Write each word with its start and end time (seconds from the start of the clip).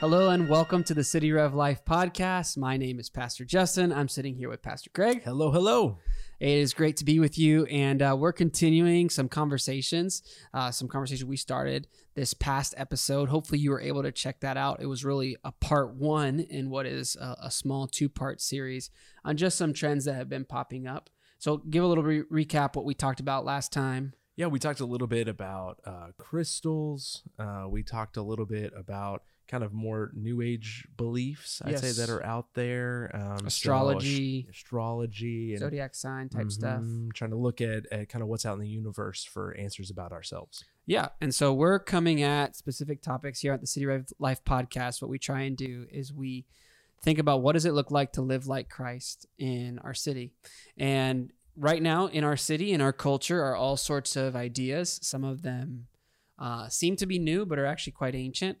Hello 0.00 0.30
and 0.30 0.48
welcome 0.48 0.82
to 0.84 0.94
the 0.94 1.04
City 1.04 1.32
Rev 1.32 1.54
Life 1.54 1.84
podcast. 1.84 2.56
My 2.56 2.78
name 2.78 2.98
is 2.98 3.10
Pastor 3.10 3.44
Justin. 3.44 3.92
I'm 3.92 4.08
sitting 4.08 4.34
here 4.34 4.48
with 4.48 4.62
Pastor 4.62 4.88
Greg. 4.94 5.22
Hello, 5.22 5.50
hello. 5.50 5.98
It 6.40 6.48
is 6.48 6.72
great 6.72 6.96
to 6.96 7.04
be 7.04 7.18
with 7.18 7.36
you, 7.36 7.66
and 7.66 8.00
uh, 8.00 8.16
we're 8.18 8.32
continuing 8.32 9.10
some 9.10 9.28
conversations, 9.28 10.22
uh, 10.54 10.70
some 10.70 10.88
conversations 10.88 11.26
we 11.26 11.36
started 11.36 11.88
this 12.14 12.32
past 12.32 12.72
episode. 12.78 13.28
Hopefully, 13.28 13.58
you 13.58 13.70
were 13.70 13.82
able 13.82 14.02
to 14.02 14.10
check 14.10 14.40
that 14.40 14.56
out. 14.56 14.80
It 14.80 14.86
was 14.86 15.04
really 15.04 15.36
a 15.44 15.52
part 15.52 15.94
one 15.94 16.40
in 16.40 16.70
what 16.70 16.86
is 16.86 17.16
a, 17.16 17.36
a 17.42 17.50
small 17.50 17.86
two 17.86 18.08
part 18.08 18.40
series 18.40 18.90
on 19.26 19.36
just 19.36 19.58
some 19.58 19.74
trends 19.74 20.06
that 20.06 20.14
have 20.14 20.30
been 20.30 20.46
popping 20.46 20.86
up. 20.86 21.10
So, 21.38 21.58
give 21.58 21.84
a 21.84 21.86
little 21.86 22.04
re- 22.04 22.22
recap 22.22 22.76
what 22.76 22.86
we 22.86 22.94
talked 22.94 23.20
about 23.20 23.44
last 23.44 23.72
time. 23.72 24.14
Yeah, 24.38 24.46
we 24.46 24.60
talked 24.60 24.78
a 24.78 24.86
little 24.86 25.08
bit 25.08 25.26
about 25.26 25.80
uh, 25.84 26.12
crystals. 26.16 27.24
Uh, 27.40 27.66
we 27.68 27.82
talked 27.82 28.16
a 28.16 28.22
little 28.22 28.46
bit 28.46 28.72
about 28.76 29.24
kind 29.48 29.64
of 29.64 29.72
more 29.72 30.12
new 30.14 30.40
age 30.42 30.86
beliefs, 30.96 31.60
I'd 31.64 31.80
say, 31.80 31.90
that 31.90 32.08
are 32.08 32.24
out 32.24 32.46
there. 32.54 33.10
Um, 33.12 33.38
so 33.40 33.46
Astrology. 33.46 34.46
ast- 34.48 34.56
astrology, 34.56 35.54
and 35.54 35.58
Zodiac 35.58 35.92
sign 35.96 36.28
type 36.28 36.52
stuff. 36.52 36.82
Mhm, 36.82 37.12
Trying 37.14 37.30
to 37.32 37.36
look 37.36 37.60
at, 37.60 37.86
at 37.90 38.08
kind 38.08 38.22
of 38.22 38.28
what's 38.28 38.46
out 38.46 38.54
in 38.54 38.60
the 38.60 38.68
universe 38.68 39.24
for 39.24 39.56
answers 39.56 39.90
about 39.90 40.12
ourselves. 40.12 40.62
Yeah. 40.86 41.08
And 41.20 41.34
so 41.34 41.52
we're 41.52 41.80
coming 41.80 42.22
at 42.22 42.54
specific 42.54 43.02
topics 43.02 43.40
here 43.40 43.52
at 43.52 43.60
the 43.60 43.66
City 43.66 43.86
Life 44.20 44.44
podcast. 44.44 45.02
What 45.02 45.10
we 45.10 45.18
try 45.18 45.40
and 45.42 45.56
do 45.56 45.88
is 45.90 46.12
we 46.12 46.46
think 47.02 47.18
about 47.18 47.42
what 47.42 47.54
does 47.54 47.64
it 47.64 47.72
look 47.72 47.90
like 47.90 48.12
to 48.12 48.22
live 48.22 48.46
like 48.46 48.68
Christ 48.68 49.26
in 49.36 49.80
our 49.80 49.94
city. 49.94 50.32
And 50.76 51.32
right 51.58 51.82
now 51.82 52.06
in 52.06 52.24
our 52.24 52.36
city, 52.36 52.72
in 52.72 52.80
our 52.80 52.92
culture, 52.92 53.42
are 53.42 53.56
all 53.56 53.76
sorts 53.76 54.16
of 54.16 54.36
ideas. 54.36 54.98
Some 55.02 55.24
of 55.24 55.42
them 55.42 55.86
uh, 56.38 56.68
seem 56.68 56.96
to 56.96 57.06
be 57.06 57.18
new, 57.18 57.44
but 57.44 57.58
are 57.58 57.66
actually 57.66 57.92
quite 57.92 58.14
ancient, 58.14 58.58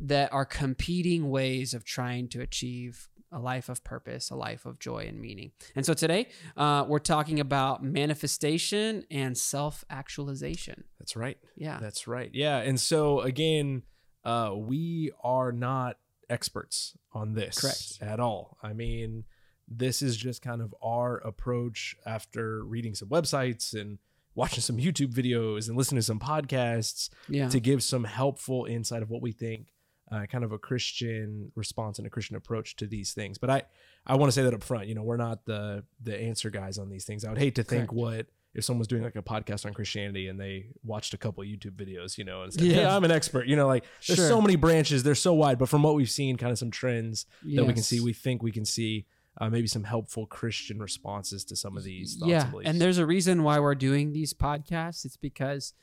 that 0.00 0.32
are 0.32 0.44
competing 0.44 1.30
ways 1.30 1.74
of 1.74 1.84
trying 1.84 2.28
to 2.28 2.40
achieve 2.40 3.08
a 3.32 3.38
life 3.38 3.68
of 3.68 3.82
purpose, 3.82 4.30
a 4.30 4.36
life 4.36 4.64
of 4.64 4.78
joy 4.78 5.06
and 5.08 5.20
meaning. 5.20 5.50
And 5.74 5.84
so 5.84 5.94
today, 5.94 6.28
uh, 6.56 6.84
we're 6.86 7.00
talking 7.00 7.40
about 7.40 7.82
manifestation 7.82 9.04
and 9.10 9.36
self 9.36 9.84
actualization. 9.90 10.84
That's 10.98 11.16
right. 11.16 11.38
Yeah. 11.56 11.78
That's 11.80 12.06
right. 12.06 12.30
Yeah. 12.32 12.58
And 12.58 12.78
so 12.78 13.20
again, 13.20 13.82
uh, 14.24 14.52
we 14.54 15.10
are 15.22 15.50
not 15.50 15.96
experts 16.30 16.96
on 17.12 17.34
this 17.34 17.60
Correct. 17.60 17.98
at 18.00 18.20
all. 18.20 18.56
I 18.62 18.72
mean, 18.72 19.24
this 19.68 20.02
is 20.02 20.16
just 20.16 20.42
kind 20.42 20.60
of 20.62 20.74
our 20.82 21.18
approach 21.18 21.96
after 22.06 22.64
reading 22.64 22.94
some 22.94 23.08
websites 23.08 23.78
and 23.78 23.98
watching 24.34 24.60
some 24.60 24.76
YouTube 24.76 25.12
videos 25.12 25.68
and 25.68 25.76
listening 25.76 25.98
to 25.98 26.02
some 26.02 26.18
podcasts 26.18 27.08
yeah. 27.28 27.48
to 27.48 27.60
give 27.60 27.82
some 27.82 28.04
helpful 28.04 28.66
insight 28.66 29.02
of 29.02 29.10
what 29.10 29.22
we 29.22 29.32
think 29.32 29.68
uh, 30.12 30.26
kind 30.26 30.44
of 30.44 30.52
a 30.52 30.58
Christian 30.58 31.50
response 31.54 31.98
and 31.98 32.06
a 32.06 32.10
Christian 32.10 32.36
approach 32.36 32.76
to 32.76 32.86
these 32.86 33.12
things. 33.12 33.38
But 33.38 33.50
I, 33.50 33.62
I 34.06 34.16
want 34.16 34.28
to 34.28 34.32
say 34.34 34.42
that 34.42 34.52
up 34.54 34.62
front, 34.62 34.86
you 34.86 34.94
know, 34.94 35.02
we're 35.02 35.16
not 35.16 35.44
the 35.46 35.84
the 36.02 36.18
answer 36.20 36.50
guys 36.50 36.78
on 36.78 36.90
these 36.90 37.04
things. 37.04 37.24
I 37.24 37.30
would 37.30 37.38
hate 37.38 37.54
to 37.56 37.62
think 37.62 37.88
Correct. 37.88 37.92
what 37.92 38.26
if 38.54 38.64
someone's 38.64 38.86
doing 38.86 39.02
like 39.02 39.16
a 39.16 39.22
podcast 39.22 39.66
on 39.66 39.74
Christianity 39.74 40.28
and 40.28 40.38
they 40.38 40.66
watched 40.84 41.14
a 41.14 41.18
couple 41.18 41.42
YouTube 41.42 41.72
videos, 41.72 42.16
you 42.18 42.24
know, 42.24 42.42
and 42.42 42.52
said, 42.52 42.62
Yeah. 42.62 42.74
"Hey, 42.74 42.84
I'm 42.86 43.02
an 43.02 43.10
expert." 43.10 43.46
You 43.46 43.56
know, 43.56 43.66
like 43.66 43.84
there's 44.06 44.18
Sure. 44.18 44.28
so 44.28 44.40
many 44.40 44.56
branches, 44.56 45.02
they're 45.02 45.14
so 45.14 45.32
wide. 45.32 45.58
But 45.58 45.68
from 45.68 45.82
what 45.82 45.94
we've 45.94 46.10
seen, 46.10 46.36
kind 46.36 46.52
of 46.52 46.58
some 46.58 46.70
trends 46.70 47.26
that 47.42 47.64
we 47.64 47.72
can 47.72 47.82
see, 47.82 48.00
we 48.00 48.12
think 48.12 48.42
we 48.42 48.52
can 48.52 48.64
see 48.64 49.06
uh, 49.38 49.50
maybe 49.50 49.66
some 49.66 49.84
helpful 49.84 50.26
Christian 50.26 50.78
responses 50.78 51.44
to 51.46 51.56
some 51.56 51.76
of 51.76 51.84
these 51.84 52.16
thoughts 52.16 52.30
yeah, 52.30 52.46
and 52.54 52.66
and 52.66 52.80
there's 52.80 52.98
a 52.98 53.06
reason 53.06 53.42
why 53.42 53.58
we're 53.58 53.74
doing 53.74 54.12
these 54.12 54.32
podcasts. 54.32 55.04
It's 55.04 55.16
because 55.16 55.74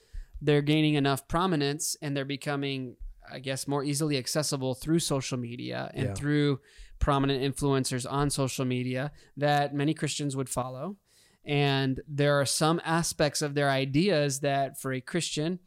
they're 0.42 0.62
gaining 0.62 0.96
enough 0.96 1.28
prominence 1.28 1.96
and 2.02 2.16
they're 2.18 2.26
becoming, 2.26 2.96
I 3.32 3.40
guess, 3.40 3.68
more 3.68 3.84
easily 3.84 4.18
accessible 4.18 4.74
through 4.74 5.00
social 5.00 5.38
media 5.38 5.92
and 5.94 6.08
Yeah. 6.08 6.14
through 6.16 6.60
prominent 7.00 7.44
influencers 7.44 8.10
on 8.12 8.30
social 8.30 8.66
media 8.66 9.12
that 9.38 9.74
many 9.76 9.94
Christians 9.94 10.36
would 10.36 10.50
follow. 10.50 10.98
And 11.44 12.00
there 12.08 12.40
are 12.40 12.46
some 12.46 12.80
aspects 12.86 13.42
of 13.42 13.54
their 13.56 13.70
ideas 13.70 14.40
that, 14.42 14.80
for 14.80 14.94
a 14.94 15.02
Christian, 15.02 15.60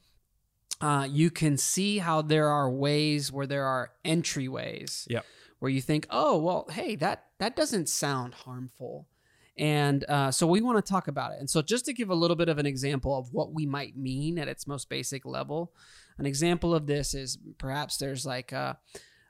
uh, 0.80 1.06
you 1.10 1.30
can 1.30 1.56
see 1.56 1.98
how 1.98 2.22
there 2.22 2.48
are 2.48 2.70
ways 2.70 3.30
where 3.32 3.46
there 3.46 3.64
are 3.64 3.90
entryways 4.04 5.06
Yep. 5.08 5.24
Where 5.64 5.72
you 5.72 5.80
think, 5.80 6.06
oh, 6.10 6.36
well, 6.36 6.66
hey, 6.70 6.94
that 6.94 7.24
that 7.38 7.56
doesn't 7.56 7.88
sound 7.88 8.34
harmful. 8.34 9.08
And 9.56 10.04
uh, 10.10 10.30
so 10.30 10.46
we 10.46 10.60
want 10.60 10.76
to 10.76 10.92
talk 10.92 11.08
about 11.08 11.32
it. 11.32 11.40
And 11.40 11.48
so, 11.48 11.62
just 11.62 11.86
to 11.86 11.94
give 11.94 12.10
a 12.10 12.14
little 12.14 12.36
bit 12.36 12.50
of 12.50 12.58
an 12.58 12.66
example 12.66 13.16
of 13.16 13.32
what 13.32 13.54
we 13.54 13.64
might 13.64 13.96
mean 13.96 14.38
at 14.38 14.46
its 14.46 14.66
most 14.66 14.90
basic 14.90 15.24
level, 15.24 15.72
an 16.18 16.26
example 16.26 16.74
of 16.74 16.86
this 16.86 17.14
is 17.14 17.38
perhaps 17.56 17.96
there's 17.96 18.26
like 18.26 18.52
a, 18.52 18.76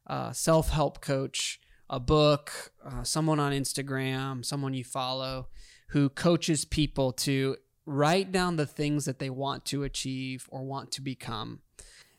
a 0.09 0.35
self 0.35 0.71
help 0.71 1.01
coach, 1.01 1.61
a 1.89 2.01
book, 2.01 2.73
uh, 2.85 3.05
someone 3.05 3.39
on 3.39 3.53
Instagram, 3.53 4.45
someone 4.45 4.75
you 4.75 4.83
follow 4.83 5.47
who 5.91 6.09
coaches 6.09 6.65
people 6.65 7.13
to 7.13 7.55
write 7.87 8.33
down 8.33 8.57
the 8.57 8.67
things 8.67 9.05
that 9.05 9.21
they 9.21 9.31
want 9.31 9.65
to 9.67 9.85
achieve 9.85 10.49
or 10.49 10.65
want 10.65 10.91
to 10.91 11.01
become 11.01 11.61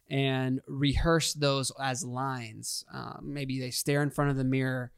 and 0.10 0.62
rehearse 0.68 1.34
those 1.34 1.72
as 1.82 2.04
lines. 2.06 2.86
Uh, 2.94 3.14
maybe 3.22 3.60
they 3.60 3.72
stare 3.72 4.04
in 4.04 4.12
front 4.12 4.32
of 4.32 4.38
the 4.38 4.44
mirror 4.44 4.92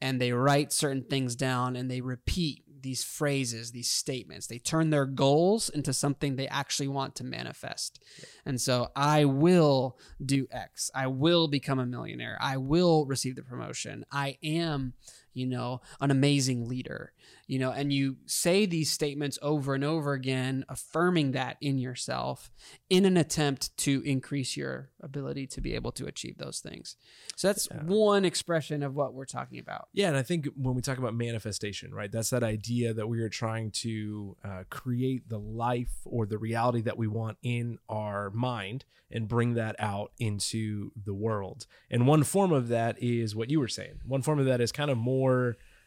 and 0.00 0.20
they 0.20 0.32
write 0.32 0.72
certain 0.72 1.04
things 1.04 1.36
down 1.36 1.76
and 1.76 1.90
they 1.90 2.00
repeat 2.00 2.62
these 2.84 3.02
phrases, 3.02 3.72
these 3.72 3.88
statements. 3.88 4.46
They 4.46 4.58
turn 4.58 4.90
their 4.90 5.06
goals 5.06 5.70
into 5.70 5.92
something 5.92 6.36
they 6.36 6.48
actually 6.48 6.88
want 6.88 7.14
to 7.16 7.24
manifest. 7.24 7.98
And 8.44 8.60
so 8.60 8.88
I 8.94 9.24
will 9.24 9.98
do 10.24 10.46
X. 10.52 10.90
I 10.94 11.06
will 11.06 11.48
become 11.48 11.78
a 11.78 11.86
millionaire. 11.86 12.36
I 12.40 12.58
will 12.58 13.06
receive 13.06 13.36
the 13.36 13.42
promotion. 13.42 14.04
I 14.12 14.36
am, 14.44 14.92
you 15.34 15.46
know, 15.46 15.80
an 16.00 16.10
amazing 16.10 16.68
leader, 16.68 17.12
you 17.46 17.58
know, 17.58 17.70
and 17.70 17.92
you 17.92 18.16
say 18.26 18.64
these 18.64 18.90
statements 18.90 19.38
over 19.42 19.74
and 19.74 19.84
over 19.84 20.12
again, 20.14 20.64
affirming 20.68 21.32
that 21.32 21.56
in 21.60 21.76
yourself 21.78 22.50
in 22.88 23.04
an 23.04 23.16
attempt 23.16 23.76
to 23.78 24.00
increase 24.06 24.56
your 24.56 24.90
ability 25.02 25.46
to 25.48 25.60
be 25.60 25.74
able 25.74 25.92
to 25.92 26.06
achieve 26.06 26.38
those 26.38 26.60
things. 26.60 26.96
So 27.36 27.48
that's 27.48 27.68
Yeah. 27.70 27.82
one 27.84 28.24
expression 28.24 28.82
of 28.82 28.94
what 28.94 29.12
we're 29.12 29.24
talking 29.26 29.58
about. 29.58 29.88
Yeah, 29.92 30.08
and 30.08 30.16
I 30.16 30.22
think 30.22 30.46
when 30.56 30.74
we 30.74 30.80
talk 30.82 30.98
about 30.98 31.14
manifestation, 31.14 31.92
right, 31.92 32.10
that's 32.10 32.30
that 32.30 32.42
idea 32.44 32.94
that 32.94 33.08
we 33.08 33.20
are 33.20 33.28
trying 33.28 33.72
to 33.72 34.36
uh, 34.44 34.62
create 34.70 35.28
the 35.28 35.38
life 35.38 35.92
or 36.04 36.26
the 36.26 36.38
reality 36.38 36.80
that 36.82 36.96
we 36.96 37.08
want 37.08 37.36
in 37.42 37.78
our 37.88 38.30
mind 38.30 38.84
and 39.10 39.28
bring 39.28 39.54
that 39.54 39.76
out 39.78 40.12
into 40.18 40.90
the 41.04 41.14
world. 41.14 41.66
And 41.90 42.06
one 42.06 42.22
form 42.24 42.52
of 42.52 42.68
that 42.68 43.00
is 43.02 43.34
what 43.36 43.50
you 43.50 43.60
were 43.60 43.68
saying. 43.68 44.00
One 44.04 44.22
form 44.22 44.38
of 44.38 44.46
that 44.46 44.60
is 44.60 44.72
kind 44.72 44.90
of 44.90 44.98
more, 44.98 45.23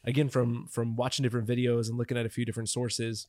again, 0.04 0.30
from 0.30 0.68
from 0.68 0.96
watching 0.96 1.24
different 1.24 1.48
videos 1.48 1.90
and 1.90 1.98
looking 1.98 2.18
at 2.18 2.26
a 2.26 2.30
few 2.30 2.46
different 2.46 2.70
sources. 2.70 3.28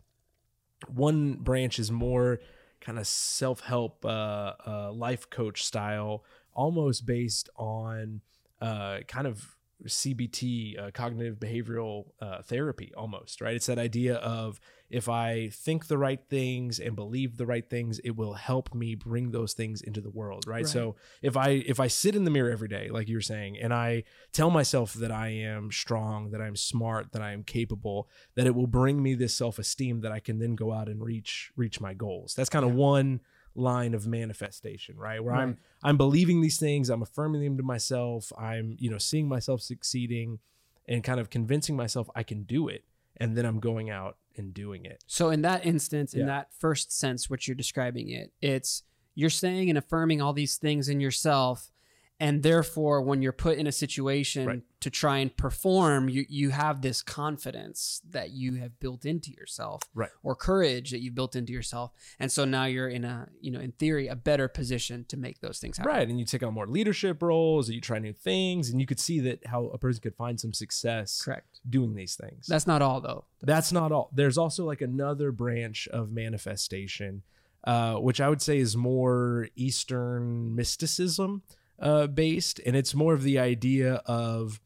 One 0.86 1.34
branch 1.34 1.78
is 1.78 1.90
more 1.90 2.40
kind 2.80 2.98
of 2.98 3.06
self 3.06 3.60
help, 3.60 4.04
uh, 4.04 4.52
uh, 4.66 4.92
life 4.92 5.28
coach 5.28 5.64
style, 5.64 6.24
almost 6.54 7.04
based 7.04 7.48
on 7.56 8.20
uh, 8.60 9.00
kind 9.06 9.26
of 9.26 9.57
CBT, 9.86 10.78
uh, 10.78 10.90
cognitive 10.92 11.36
behavioral 11.36 12.06
uh, 12.20 12.42
therapy, 12.42 12.92
almost, 12.96 13.40
right? 13.40 13.54
It's 13.54 13.66
that 13.66 13.78
idea 13.78 14.16
of 14.16 14.58
if 14.90 15.08
I 15.08 15.50
think 15.50 15.86
the 15.86 15.98
right 15.98 16.20
things 16.28 16.80
and 16.80 16.96
believe 16.96 17.36
the 17.36 17.46
right 17.46 17.68
things, 17.68 17.98
it 18.00 18.16
will 18.16 18.34
help 18.34 18.74
me 18.74 18.94
bring 18.94 19.30
those 19.30 19.52
things 19.52 19.80
into 19.80 20.00
the 20.00 20.10
world, 20.10 20.44
right? 20.46 20.56
Right. 20.64 20.66
So 20.66 20.96
if 21.22 21.36
I 21.36 21.50
if 21.50 21.78
I 21.78 21.86
sit 21.86 22.16
in 22.16 22.24
the 22.24 22.30
mirror 22.30 22.50
every 22.50 22.68
day, 22.68 22.88
like 22.88 23.08
you 23.08 23.16
were 23.16 23.20
saying, 23.20 23.58
and 23.58 23.72
I 23.72 24.04
tell 24.32 24.50
myself 24.50 24.94
that 24.94 25.12
I 25.12 25.28
am 25.28 25.70
strong, 25.70 26.30
that 26.30 26.40
I'm 26.40 26.56
smart, 26.56 27.12
that 27.12 27.22
I 27.22 27.32
am 27.32 27.44
capable, 27.44 28.08
that 28.34 28.46
it 28.46 28.54
will 28.54 28.66
bring 28.66 29.02
me 29.02 29.14
this 29.14 29.34
self 29.34 29.58
esteem 29.58 30.00
that 30.00 30.12
I 30.12 30.20
can 30.20 30.38
then 30.38 30.54
go 30.54 30.72
out 30.72 30.88
and 30.88 31.02
reach 31.04 31.52
reach 31.56 31.80
my 31.80 31.94
goals. 31.94 32.34
That's 32.34 32.50
kind 32.50 32.64
of 32.64 32.72
Yeah. 32.72 32.78
one 32.78 33.20
line 33.54 33.94
of 33.94 34.06
manifestation, 34.06 34.96
right? 34.96 35.22
Where 35.22 35.34
I'm 35.34 35.58
I'm 35.82 35.96
believing 35.96 36.40
these 36.40 36.58
things, 36.58 36.90
I'm 36.90 37.02
affirming 37.02 37.42
them 37.42 37.56
to 37.56 37.62
myself, 37.62 38.32
I'm, 38.38 38.76
you 38.78 38.90
know, 38.90 38.98
seeing 38.98 39.28
myself 39.28 39.60
succeeding 39.62 40.38
and 40.86 41.02
kind 41.04 41.20
of 41.20 41.30
convincing 41.30 41.76
myself 41.76 42.08
I 42.14 42.22
can 42.22 42.44
do 42.44 42.68
it. 42.68 42.84
And 43.20 43.36
then 43.36 43.44
I'm 43.44 43.58
going 43.58 43.90
out 43.90 44.16
and 44.36 44.54
doing 44.54 44.84
it. 44.84 45.02
So 45.08 45.30
in 45.30 45.42
that 45.42 45.66
instance, 45.66 46.14
in 46.14 46.20
Yeah. 46.20 46.26
that 46.26 46.48
first 46.56 46.96
sense, 46.96 47.28
which 47.28 47.48
you're 47.48 47.56
describing 47.56 48.08
it, 48.10 48.32
it's 48.40 48.84
you're 49.16 49.28
saying 49.30 49.68
and 49.68 49.76
affirming 49.76 50.22
all 50.22 50.32
these 50.32 50.56
things 50.56 50.88
in 50.88 51.00
yourself, 51.00 51.72
and 52.20 52.42
therefore, 52.42 53.00
when 53.02 53.22
you're 53.22 53.32
put 53.32 53.58
in 53.58 53.66
a 53.66 53.72
situation 53.72 54.46
Right. 54.46 54.62
to 54.80 54.90
try 54.90 55.18
and 55.18 55.36
perform, 55.36 56.08
you 56.08 56.26
you 56.28 56.50
have 56.50 56.82
this 56.82 57.00
confidence 57.02 58.00
that 58.10 58.30
you 58.30 58.54
have 58.54 58.78
built 58.80 59.04
into 59.04 59.30
yourself, 59.30 59.82
Right. 59.94 60.10
or 60.22 60.34
courage 60.34 60.90
that 60.90 61.00
you've 61.00 61.14
built 61.14 61.36
into 61.36 61.52
yourself, 61.52 61.92
and 62.18 62.30
so 62.32 62.44
now 62.44 62.64
you're 62.64 62.88
in 62.88 63.04
a 63.04 63.28
you 63.40 63.50
know 63.50 63.60
in 63.60 63.72
theory 63.72 64.08
a 64.08 64.16
better 64.16 64.48
position 64.48 65.04
to 65.08 65.16
make 65.16 65.40
those 65.40 65.58
things 65.60 65.76
happen. 65.78 65.92
Right. 65.92 66.08
And 66.08 66.18
you 66.18 66.24
take 66.24 66.42
on 66.42 66.54
more 66.54 66.66
leadership 66.66 67.22
roles, 67.22 67.70
or 67.70 67.72
you 67.74 67.80
try 67.80 67.98
new 67.98 68.12
things, 68.12 68.70
and 68.70 68.80
you 68.80 68.86
could 68.86 69.00
see 69.00 69.20
that 69.20 69.46
how 69.46 69.66
a 69.66 69.78
person 69.78 70.00
could 70.02 70.16
find 70.16 70.40
some 70.40 70.52
success 70.52 71.22
Correct. 71.22 71.60
doing 71.68 71.94
these 71.94 72.16
things. 72.16 72.46
That's 72.46 72.66
not 72.66 72.82
all 72.82 73.00
though. 73.00 73.24
That's 73.42 73.70
not 73.72 73.92
all. 73.92 74.10
There's 74.12 74.38
also 74.38 74.64
like 74.64 74.80
another 74.80 75.30
branch 75.32 75.86
of 75.88 76.10
manifestation 76.10 77.22
uh, 77.64 77.96
which 77.96 78.20
I 78.20 78.28
would 78.28 78.40
say 78.40 78.58
is 78.58 78.76
more 78.76 79.48
Eastern 79.56 80.54
mysticism 80.54 81.42
uh, 81.78 82.06
based, 82.06 82.60
and 82.66 82.76
it's 82.76 82.94
more 82.94 83.14
of 83.14 83.22
the 83.22 83.38
idea 83.38 83.94
of 84.06 84.60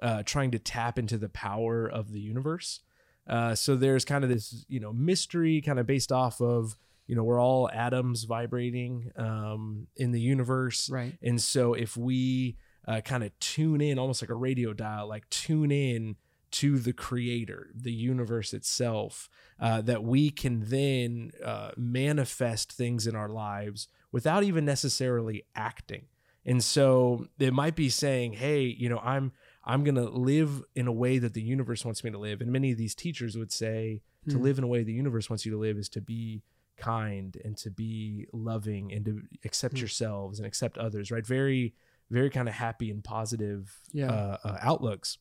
uh, 0.00 0.22
trying 0.24 0.50
to 0.52 0.58
tap 0.58 0.98
into 0.98 1.16
the 1.18 1.28
power 1.28 1.86
of 1.86 2.12
the 2.12 2.20
universe. 2.20 2.80
Uh, 3.26 3.54
so 3.54 3.76
there's 3.76 4.04
kind 4.04 4.24
of 4.24 4.30
this, 4.30 4.64
you 4.68 4.80
know, 4.80 4.92
mystery 4.92 5.60
kind 5.60 5.78
of 5.78 5.86
based 5.86 6.10
off 6.10 6.40
of, 6.40 6.76
you 7.06 7.14
know, 7.14 7.22
we're 7.22 7.40
all 7.40 7.70
atoms 7.70 8.24
vibrating 8.24 9.12
um, 9.16 9.86
in 9.96 10.10
the 10.12 10.20
universe, 10.20 10.90
Right. 10.90 11.14
and 11.22 11.40
so 11.40 11.74
if 11.74 11.96
we 11.96 12.56
uh, 12.88 13.00
kind 13.00 13.22
of 13.22 13.36
tune 13.38 13.80
in, 13.80 13.98
almost 13.98 14.22
like 14.22 14.30
a 14.30 14.34
radio 14.34 14.72
dial, 14.72 15.06
like 15.08 15.28
tune 15.30 15.70
in 15.70 16.16
to 16.50 16.78
the 16.78 16.92
creator, 16.92 17.70
the 17.74 17.92
universe 17.92 18.52
itself, 18.52 19.30
uh, 19.60 19.80
that 19.80 20.02
we 20.02 20.28
can 20.30 20.64
then 20.66 21.30
uh, 21.44 21.70
manifest 21.76 22.72
things 22.72 23.06
in 23.06 23.14
our 23.14 23.28
lives 23.28 23.88
without 24.10 24.42
even 24.42 24.64
necessarily 24.64 25.44
acting. 25.54 26.06
And 26.44 26.62
so 26.62 27.26
it 27.38 27.52
might 27.52 27.76
be 27.76 27.88
saying, 27.88 28.32
"Hey, 28.34 28.62
you 28.64 28.88
know, 28.88 28.98
I'm 28.98 29.32
I'm 29.64 29.84
going 29.84 29.94
to 29.94 30.08
live 30.08 30.62
in 30.74 30.88
a 30.88 30.92
way 30.92 31.18
that 31.18 31.34
the 31.34 31.42
universe 31.42 31.84
wants 31.84 32.02
me 32.02 32.10
to 32.10 32.18
live." 32.18 32.40
And 32.40 32.50
many 32.50 32.72
of 32.72 32.78
these 32.78 32.94
teachers 32.94 33.36
would 33.36 33.52
say 33.52 34.02
to 34.28 34.36
Hmm. 34.38 34.42
live 34.42 34.58
in 34.58 34.64
a 34.64 34.68
way 34.68 34.82
the 34.82 34.92
universe 34.92 35.28
wants 35.30 35.44
you 35.46 35.52
to 35.52 35.58
live 35.58 35.76
is 35.78 35.88
to 35.90 36.00
be 36.00 36.42
kind 36.76 37.36
and 37.44 37.56
to 37.58 37.70
be 37.70 38.26
loving 38.32 38.92
and 38.92 39.04
to 39.04 39.22
accept 39.44 39.74
Hmm. 39.74 39.80
yourselves 39.80 40.38
and 40.38 40.46
accept 40.46 40.78
others, 40.78 41.10
right? 41.10 41.26
Very 41.26 41.74
very 42.10 42.28
kind 42.28 42.46
of 42.48 42.54
happy 42.54 42.90
and 42.90 43.02
positive 43.02 43.80
Yeah. 43.92 44.10
uh, 44.12 44.36
uh, 44.44 44.58
outlooks. 44.60 45.16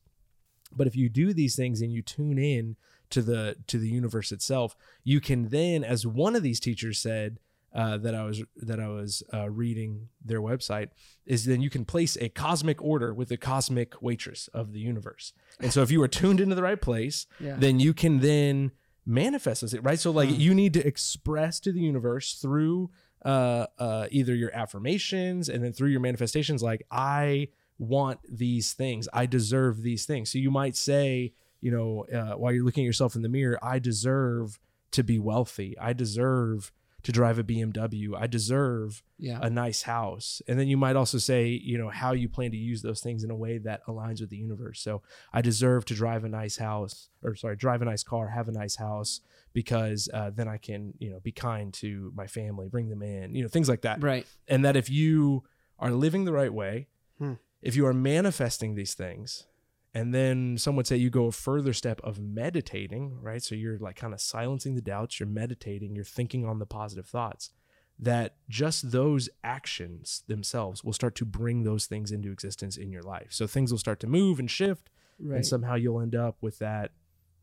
But 0.76 0.88
if 0.88 0.96
you 0.96 1.08
do 1.08 1.34
these 1.34 1.56
things 1.56 1.82
and 1.82 1.94
you 1.94 2.02
tune 2.02 2.38
in 2.38 2.76
to 3.12 3.22
the 3.22 3.58
to 3.68 3.78
the 3.78 3.88
universe 3.90 4.32
itself, 4.32 4.76
you 5.04 5.22
can 5.22 5.50
then, 5.50 5.84
as 5.84 6.06
one 6.06 6.36
of 6.36 6.44
these 6.44 6.60
teachers 6.60 6.98
said 7.00 7.40
uh, 7.74 7.98
that 7.98 8.14
I 8.16 8.24
was 8.24 8.44
that 8.58 8.80
I 8.80 8.88
was 8.90 9.24
uh, 9.34 9.50
reading 9.50 10.10
their 10.24 10.42
website, 10.42 10.90
is 11.26 11.46
then 11.46 11.62
you 11.62 11.70
can 11.70 11.86
place 11.86 12.18
a 12.20 12.30
cosmic 12.30 12.82
order 12.82 13.14
with 13.14 13.30
the 13.30 13.38
cosmic 13.38 14.02
waitress 14.02 14.48
of 14.54 14.74
the 14.74 14.80
universe. 14.80 15.34
And 15.60 15.72
so 15.72 15.82
if 15.82 15.90
you 15.92 16.02
are 16.04 16.08
tuned 16.08 16.40
into 16.42 16.56
the 16.56 16.64
right 16.64 16.82
place, 16.82 17.28
Yeah. 17.40 17.56
then 17.58 17.80
you 17.80 17.94
can 17.94 18.20
then 18.20 18.72
manifest 19.06 19.64
as 19.64 19.74
it 19.74 19.84
right 19.84 20.00
so 20.00 20.12
like 20.12 20.30
Huh. 20.30 20.36
you 20.38 20.54
need 20.54 20.74
to 20.76 20.86
express 20.86 21.60
to 21.62 21.72
the 21.72 21.80
universe 21.82 22.36
through 22.36 22.92
uh 23.26 23.66
uh 23.80 24.08
either 24.12 24.36
your 24.36 24.52
affirmations 24.56 25.50
and 25.50 25.64
then 25.64 25.74
through 25.74 25.90
your 25.90 26.00
manifestations 26.00 26.62
like 26.62 26.86
i 26.92 27.48
want 27.80 28.20
these 28.30 28.74
things 28.74 29.10
i 29.12 29.26
deserve 29.26 29.82
these 29.82 30.06
things 30.06 30.32
so 30.32 30.38
you 30.38 30.52
might 30.52 30.76
say 30.76 31.34
you 31.62 31.72
know 31.72 32.06
uh, 32.14 32.38
while 32.38 32.52
you're 32.54 32.64
looking 32.64 32.84
at 32.84 32.86
yourself 32.86 33.16
in 33.16 33.24
the 33.24 33.30
mirror 33.30 33.58
i 33.64 33.80
deserve 33.80 34.60
to 34.92 35.04
be 35.04 35.18
wealthy 35.18 35.76
i 35.80 35.94
deserve 35.94 36.72
to 37.04 37.12
drive 37.12 37.40
a 37.40 37.44
bmw 37.44 38.16
i 38.20 38.28
deserve 38.28 39.02
yeah. 39.18 39.38
a 39.42 39.50
nice 39.52 39.84
house. 39.84 40.42
And 40.48 40.58
then 40.60 40.68
you 40.68 40.78
might 40.78 40.96
also 40.96 41.20
say, 41.20 41.48
you 41.50 41.78
know, 41.78 41.90
how 41.90 42.12
you 42.14 42.28
plan 42.28 42.50
to 42.52 42.58
use 42.58 42.82
those 42.82 43.02
things 43.02 43.24
in 43.24 43.30
a 43.30 43.36
way 43.36 43.60
that 43.60 43.86
aligns 43.86 44.20
with 44.20 44.32
the 44.32 44.38
universe. 44.38 44.82
So 44.82 45.04
I 45.32 45.42
deserve 45.42 45.86
to 45.86 45.94
drive 45.94 46.24
a 46.24 46.28
nice 46.30 46.58
house, 46.58 47.10
or 47.22 47.36
sorry, 47.36 47.56
drive 47.56 47.84
a 47.84 47.86
nice 47.86 48.02
car, 48.04 48.30
have 48.30 48.48
a 48.48 48.52
nice 48.52 48.78
house, 48.78 49.22
because 49.54 50.10
uh, 50.12 50.32
then 50.34 50.48
I 50.48 50.58
can, 50.58 50.96
you 50.98 51.12
know, 51.12 51.20
be 51.20 51.32
kind 51.32 51.72
to 51.76 52.12
my 52.16 52.26
family, 52.26 52.68
bring 52.68 52.90
them 52.90 53.04
in, 53.04 53.36
you 53.36 53.44
know, 53.44 53.48
things 53.48 53.70
like 53.70 53.82
that. 53.82 54.02
right. 54.02 54.26
And 54.48 54.66
that 54.66 54.76
if 54.76 54.90
you 54.90 55.44
are 55.78 55.92
living 55.92 56.26
the 56.26 56.34
right 56.34 56.54
way, 56.54 56.88
Hmm. 57.20 57.34
if 57.62 57.76
you 57.76 57.86
are 57.86 57.94
manifesting 57.94 58.74
these 58.74 58.96
things, 58.96 59.46
and 59.94 60.14
then 60.14 60.58
some 60.58 60.76
would 60.76 60.88
say 60.88 60.96
you 60.98 61.10
go 61.10 61.26
a 61.28 61.32
further 61.32 61.74
step 61.74 62.00
of 62.04 62.20
meditating, 62.20 63.18
right? 63.22 63.44
So 63.44 63.56
you're 63.56 63.78
like 63.78 63.96
kind 63.96 64.14
of 64.14 64.22
silencing 64.22 64.76
the 64.76 64.82
doubts, 64.82 65.20
you're 65.20 65.28
meditating, 65.28 65.96
you're 65.96 66.06
thinking 66.06 66.46
on 66.46 66.60
the 66.60 66.66
positive 66.66 67.08
thoughts 67.08 67.52
that 68.00 68.36
just 68.50 68.92
those 68.92 69.30
actions 69.44 70.24
themselves 70.28 70.84
will 70.84 70.94
start 70.94 71.14
to 71.16 71.26
bring 71.26 71.64
those 71.64 71.86
things 71.86 72.12
into 72.12 72.32
existence 72.32 72.76
in 72.78 72.92
your 72.92 73.04
life. 73.04 73.28
So 73.30 73.46
things 73.48 73.72
will 73.72 73.78
start 73.80 74.00
to 74.00 74.08
move 74.08 74.40
and 74.40 74.50
shift 74.50 74.90
Right. 75.20 75.36
and 75.36 75.46
somehow 75.46 75.76
you'll 75.76 76.02
end 76.02 76.16
up 76.16 76.38
with 76.42 76.58
that 76.60 76.92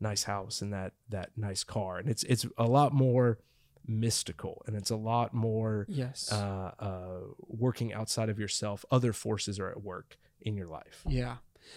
nice 0.00 0.25
house 0.25 0.61
and 0.62 0.73
that 0.73 0.95
that 1.11 1.31
nice 1.37 1.62
car. 1.62 1.99
And 1.99 2.09
it's 2.09 2.25
it's 2.25 2.45
a 2.56 2.65
lot 2.67 2.93
more 2.93 3.39
mystical 3.87 4.62
and 4.67 4.77
it's 4.77 4.91
a 4.91 4.97
lot 4.97 5.33
more 5.33 5.87
yes. 5.89 6.31
uh, 6.33 6.73
uh, 6.79 7.21
working 7.47 7.93
outside 7.93 8.29
of 8.29 8.39
yourself. 8.39 8.85
Other 8.91 9.12
forces 9.12 9.59
are 9.61 9.71
at 9.71 9.83
work 9.83 10.19
in 10.41 10.56
your 10.56 10.67
life. 10.67 11.03
Yeah. 11.06 11.37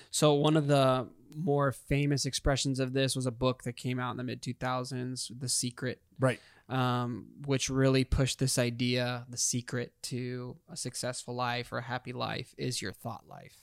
So 0.10 0.34
one 0.34 0.58
of 0.58 0.68
the 0.68 1.08
more 1.36 1.72
famous 1.72 2.26
expressions 2.26 2.80
of 2.80 2.94
this 2.94 3.16
was 3.16 3.26
a 3.26 3.32
book 3.32 3.64
that 3.64 3.78
came 3.78 4.00
out 4.00 4.12
in 4.12 4.18
the 4.18 4.24
mid 4.24 4.42
2000s, 4.42 5.32
The 5.40 5.50
Secret, 5.50 6.02
Right. 6.20 6.40
um, 6.70 7.28
which 7.46 7.70
really 7.70 8.04
pushed 8.04 8.40
this 8.40 8.58
idea: 8.58 9.26
the 9.30 9.38
secret 9.38 9.94
to 10.04 10.58
a 10.70 10.76
successful 10.76 11.36
life 11.36 11.72
or 11.72 11.78
a 11.78 11.84
happy 11.84 12.14
life 12.14 12.54
is 12.58 12.82
your 12.82 12.92
thought 12.92 13.28
life. 13.28 13.58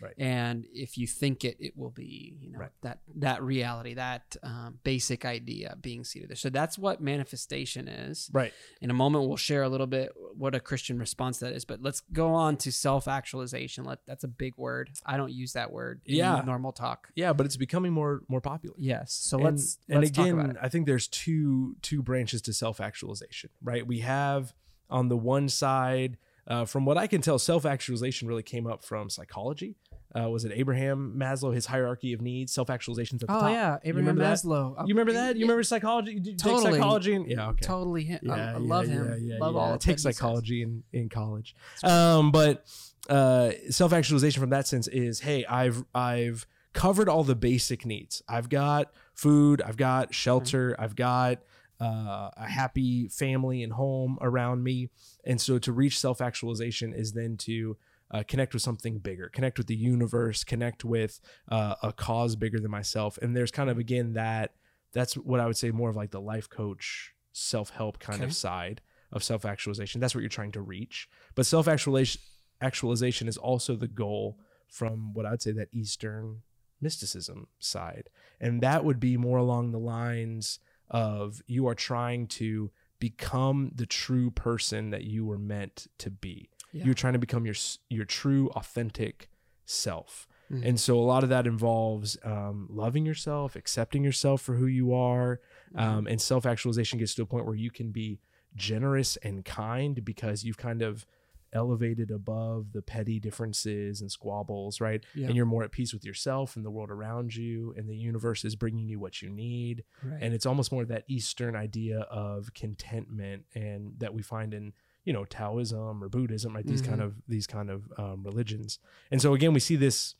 Right. 0.00 0.14
And 0.18 0.66
if 0.72 0.96
you 0.96 1.06
think 1.06 1.44
it, 1.44 1.56
it 1.60 1.76
will 1.76 1.90
be, 1.90 2.36
you 2.40 2.50
know, 2.52 2.58
Right. 2.60 2.70
that 2.82 3.00
that 3.16 3.42
reality, 3.42 3.94
that 3.94 4.36
um, 4.42 4.78
basic 4.82 5.24
idea 5.24 5.76
being 5.80 6.04
seated 6.04 6.28
there. 6.30 6.36
So 6.36 6.48
that's 6.50 6.78
what 6.78 7.00
manifestation 7.00 7.88
is. 7.88 8.30
Right. 8.32 8.52
In 8.80 8.90
a 8.90 8.94
moment, 8.94 9.26
we'll 9.28 9.36
share 9.36 9.62
a 9.62 9.68
little 9.68 9.86
bit 9.86 10.12
what 10.36 10.54
a 10.54 10.60
Christian 10.60 10.98
response 10.98 11.38
that 11.38 11.52
is. 11.52 11.64
But 11.64 11.82
let's 11.82 12.00
go 12.12 12.32
on 12.34 12.56
to 12.58 12.72
self 12.72 13.08
actualization. 13.08 13.84
Let 13.84 13.98
that's 14.06 14.24
a 14.24 14.28
big 14.28 14.54
word. 14.56 14.90
I 15.04 15.16
don't 15.16 15.32
use 15.32 15.52
that 15.52 15.70
word. 15.72 16.00
in 16.06 16.16
Yeah. 16.16 16.42
normal 16.46 16.72
talk. 16.72 17.08
Yeah, 17.14 17.32
but 17.32 17.46
it's 17.46 17.56
becoming 17.56 17.92
more 17.92 18.22
more 18.28 18.40
popular. 18.40 18.76
Yes. 18.78 19.12
So 19.12 19.36
and, 19.38 19.44
let's 19.44 19.78
and 19.88 20.00
let's 20.00 20.10
again. 20.10 20.58
I 20.62 20.68
think 20.68 20.86
there's 20.86 21.08
two 21.08 21.76
two 21.82 22.02
branches 22.02 22.40
to 22.42 22.52
self 22.52 22.80
actualization. 22.80 23.50
Right. 23.62 23.86
We 23.86 24.00
have 24.00 24.54
on 24.88 25.08
the 25.08 25.16
one 25.16 25.48
side, 25.48 26.16
uh, 26.46 26.64
from 26.64 26.84
what 26.84 26.98
I 26.98 27.06
can 27.06 27.20
tell, 27.20 27.38
self 27.38 27.64
actualization 27.64 28.26
really 28.26 28.42
came 28.42 28.66
up 28.66 28.82
from 28.84 29.08
psychology. 29.10 29.76
Uh, 30.18 30.28
was 30.28 30.44
it 30.44 30.52
Abraham 30.54 31.14
Maslow? 31.16 31.54
His 31.54 31.66
hierarchy 31.66 32.12
of 32.12 32.20
needs, 32.20 32.52
self 32.52 32.68
actualizations 32.68 33.14
at 33.22 33.28
the 33.28 33.32
Oh 33.36 33.40
top. 33.40 33.50
yeah, 33.50 33.78
Abraham 33.84 34.16
that? 34.16 34.34
Maslow. 34.38 34.76
You 34.86 34.94
remember 34.94 35.12
that? 35.12 35.36
You 35.36 35.44
remember 35.44 35.62
psychology? 35.62 36.12
You 36.14 36.20
take 36.22 36.38
Totally. 36.38 36.72
psychology? 36.78 37.14
And, 37.14 37.30
yeah. 37.30 37.48
Okay. 37.50 37.64
Totally 37.66 38.04
him. 38.04 38.18
I- 38.24 38.26
Yeah, 38.26 38.32
I, 38.34 38.52
yeah, 38.52 38.56
love 38.58 38.86
yeah, 38.88 38.92
him. 38.94 39.18
Yeah, 39.22 39.38
love 39.38 39.56
all. 39.56 39.70
I 39.70 39.74
of 39.74 39.78
take 39.80 39.92
what 39.92 39.98
he 39.98 40.02
says. 40.02 40.16
psychology 40.16 40.62
in 40.62 40.82
in 40.92 41.08
college. 41.08 41.54
Um, 41.84 42.32
but 42.32 42.64
uh, 43.08 43.52
self 43.70 43.92
actualization 43.92 44.40
from 44.40 44.50
that 44.50 44.66
sense 44.66 44.88
is, 44.88 45.20
hey, 45.20 45.44
I've 45.46 45.84
I've 45.94 46.46
covered 46.72 47.08
all 47.08 47.24
the 47.24 47.34
basic 47.36 47.84
needs. 47.86 48.22
I've 48.28 48.48
got 48.48 48.92
food. 49.14 49.60
I've 49.62 49.76
got 49.76 50.14
shelter. 50.14 50.74
I've 50.78 50.96
got 50.96 51.38
uh, 51.80 52.30
a 52.36 52.46
happy 52.48 53.08
family 53.08 53.62
and 53.62 53.72
home 53.72 54.18
around 54.20 54.62
me. 54.62 54.90
And 55.24 55.40
so 55.40 55.58
to 55.60 55.72
reach 55.72 55.98
self 55.98 56.20
actualization 56.20 56.92
is 56.94 57.12
then 57.12 57.36
to 57.38 57.76
uh, 58.10 58.22
connect 58.26 58.52
with 58.54 58.62
something 58.62 58.98
bigger, 58.98 59.28
connect 59.28 59.58
with 59.58 59.66
the 59.66 59.76
universe, 59.76 60.44
connect 60.44 60.84
with 60.84 61.20
uh, 61.48 61.74
a 61.82 61.92
cause 61.92 62.36
bigger 62.36 62.58
than 62.58 62.70
myself. 62.70 63.18
And 63.22 63.36
there's 63.36 63.50
kind 63.50 63.70
of 63.70 63.78
again 63.78 64.14
that 64.14 64.54
that's 64.92 65.14
what 65.14 65.40
I 65.40 65.46
would 65.46 65.56
say 65.56 65.70
more 65.70 65.90
of 65.90 65.96
like 65.96 66.10
the 66.10 66.20
life 66.20 66.48
coach 66.48 67.12
self 67.32 67.70
help 67.70 67.98
kind 67.98 68.16
Okay. 68.20 68.24
of 68.24 68.34
side 68.34 68.80
of 69.12 69.22
self 69.22 69.44
actualization. 69.44 70.00
That's 70.00 70.14
what 70.14 70.20
you're 70.20 70.28
trying 70.28 70.52
to 70.52 70.60
reach. 70.62 71.08
But 71.34 71.46
self 71.46 71.68
actualization 71.68 72.20
actualization 72.60 73.26
is 73.28 73.36
also 73.38 73.74
the 73.76 73.88
goal 73.88 74.38
from 74.68 75.14
what 75.14 75.24
I'd 75.26 75.40
say 75.42 75.52
that 75.52 75.68
Eastern 75.72 76.42
mysticism 76.80 77.46
side. 77.58 78.08
And 78.40 78.60
that 78.62 78.84
would 78.84 79.00
be 79.00 79.16
more 79.16 79.38
along 79.38 79.72
the 79.72 79.78
lines 79.78 80.58
of 80.90 81.40
you 81.46 81.66
are 81.68 81.74
trying 81.74 82.26
to 82.26 82.70
become 82.98 83.70
the 83.74 83.86
true 83.86 84.30
person 84.30 84.90
that 84.90 85.04
you 85.04 85.24
were 85.24 85.38
meant 85.38 85.86
to 85.98 86.10
be. 86.10 86.50
Yeah. 86.72 86.84
You're 86.84 86.94
trying 86.94 87.14
to 87.14 87.18
become 87.18 87.44
your 87.44 87.54
your 87.88 88.04
true 88.04 88.48
authentic 88.50 89.28
self. 89.64 90.26
Mhm. 90.50 90.66
And 90.66 90.80
so 90.80 90.98
a 90.98 91.02
lot 91.02 91.22
of 91.22 91.28
that 91.28 91.46
involves 91.46 92.16
um, 92.24 92.66
loving 92.70 93.06
yourself, 93.06 93.54
accepting 93.54 94.02
yourself 94.02 94.42
for 94.42 94.56
who 94.56 94.66
you 94.66 94.92
are, 94.92 95.40
um, 95.76 96.06
and 96.06 96.20
self 96.20 96.44
actualization 96.46 96.98
gets 96.98 97.14
to 97.14 97.22
a 97.22 97.26
point 97.26 97.46
where 97.46 97.54
you 97.54 97.70
can 97.70 97.90
be 97.92 98.20
generous 98.56 99.16
and 99.18 99.44
kind 99.44 100.04
because 100.04 100.42
you've 100.44 100.58
kind 100.58 100.82
of 100.82 101.06
elevated 101.52 102.10
above 102.12 102.72
the 102.72 102.82
petty 102.82 103.18
differences 103.18 104.00
and 104.00 104.10
squabbles, 104.10 104.80
right? 104.80 105.04
Yeah. 105.14 105.26
And 105.26 105.36
you're 105.36 105.46
more 105.46 105.64
at 105.64 105.72
peace 105.72 105.92
with 105.92 106.04
yourself 106.04 106.54
and 106.56 106.64
the 106.64 106.70
world 106.70 106.90
around 106.90 107.34
you, 107.34 107.74
and 107.76 107.88
the 107.88 107.96
universe 107.96 108.44
is 108.44 108.54
bringing 108.56 108.88
you 108.88 108.98
what 109.00 109.20
you 109.22 109.30
need. 109.30 109.84
Right. 110.02 110.22
And 110.22 110.32
it's 110.34 110.46
almost 110.46 110.70
more 110.72 110.84
that 110.84 111.04
Eastern 111.08 111.56
idea 111.56 112.00
of 112.02 112.54
contentment, 112.54 113.46
and 113.54 113.94
that 113.98 114.14
we 114.14 114.22
find 114.22 114.54
in 114.54 114.72
you 115.04 115.12
know 115.12 115.24
Taoism 115.24 116.02
or 116.04 116.08
Buddhism, 116.08 116.54
right? 116.54 116.66
These 116.66 116.82
kind 116.82 117.00
Mhm. 117.00 117.04
of 117.06 117.14
these 117.28 117.46
kind 117.46 117.70
of 117.70 117.92
um, 117.98 118.22
religions. 118.22 118.78
And 119.10 119.20
so 119.22 119.34
again, 119.34 119.52
we 119.54 119.60
see 119.60 119.76
this 119.76 120.14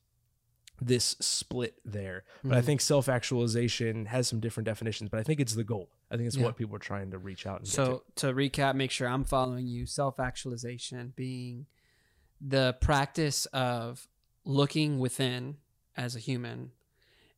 this 0.82 1.14
split 1.20 1.78
there. 1.84 2.24
But 2.42 2.56
I 2.56 2.62
Mhm. 2.62 2.64
think 2.64 2.80
self 2.80 3.06
actualization 3.08 4.06
has 4.06 4.26
some 4.28 4.40
different 4.40 4.64
definitions, 4.64 5.10
but 5.10 5.20
I 5.20 5.22
think 5.22 5.38
it's 5.38 5.54
the 5.54 5.64
goal. 5.64 5.90
I 6.10 6.16
think 6.16 6.26
it's 6.26 6.36
Yeah. 6.38 6.44
what 6.44 6.56
people 6.56 6.74
are 6.74 6.78
trying 6.78 7.10
to 7.10 7.18
reach 7.18 7.44
out 7.46 7.58
and 7.60 7.68
So 7.68 8.04
to 8.16 8.28
recap, 8.32 8.74
make 8.76 8.90
sure 8.90 9.06
I'm 9.06 9.24
following 9.24 9.66
you. 9.66 9.84
Self 9.84 10.18
actualization 10.18 11.12
being 11.16 11.66
the 12.40 12.78
practice 12.80 13.44
of 13.46 14.08
looking 14.44 14.98
within 14.98 15.58
as 15.98 16.16
a 16.16 16.18
human 16.18 16.72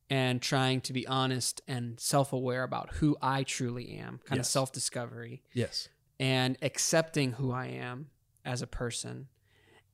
and 0.09 0.41
trying 0.41 0.79
to 0.79 0.93
be 0.93 1.05
honest 1.05 1.61
and 1.67 1.99
self 1.99 2.31
aware 2.31 2.63
about 2.63 2.93
who 2.95 3.17
I 3.21 3.43
truly 3.43 3.89
am, 3.91 4.21
kind 4.23 4.39
of 4.39 4.45
self 4.45 4.71
discovery. 4.71 5.43
Yes. 5.51 5.89
And 6.23 6.57
accepting 6.61 7.33
who 7.33 7.51
I 7.51 7.65
am 7.65 8.07
as 8.45 8.61
a 8.61 8.67
person, 8.67 9.27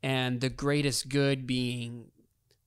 and 0.03 0.41
the 0.41 0.50
greatest 0.50 1.09
good 1.09 1.48
being 1.48 2.12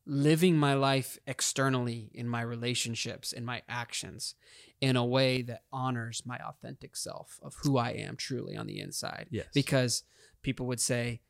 living 0.04 0.56
my 0.56 0.74
life 0.74 1.16
externally 1.28 2.10
in 2.12 2.28
my 2.28 2.42
relationships, 2.42 3.32
in 3.32 3.44
my 3.44 3.62
actions, 3.68 4.34
in 4.80 4.96
a 4.96 5.04
way 5.04 5.42
that 5.42 5.62
honors 5.72 6.24
my 6.26 6.38
authentic 6.38 6.96
self 6.96 7.38
of 7.40 7.54
who 7.62 7.78
I 7.78 7.90
am 7.90 8.16
truly 8.16 8.56
on 8.56 8.66
the 8.66 8.80
inside. 8.80 9.28
Yes. 9.30 9.46
Because 9.54 10.02
people 10.42 10.66
would 10.66 10.80
say, 10.80 11.20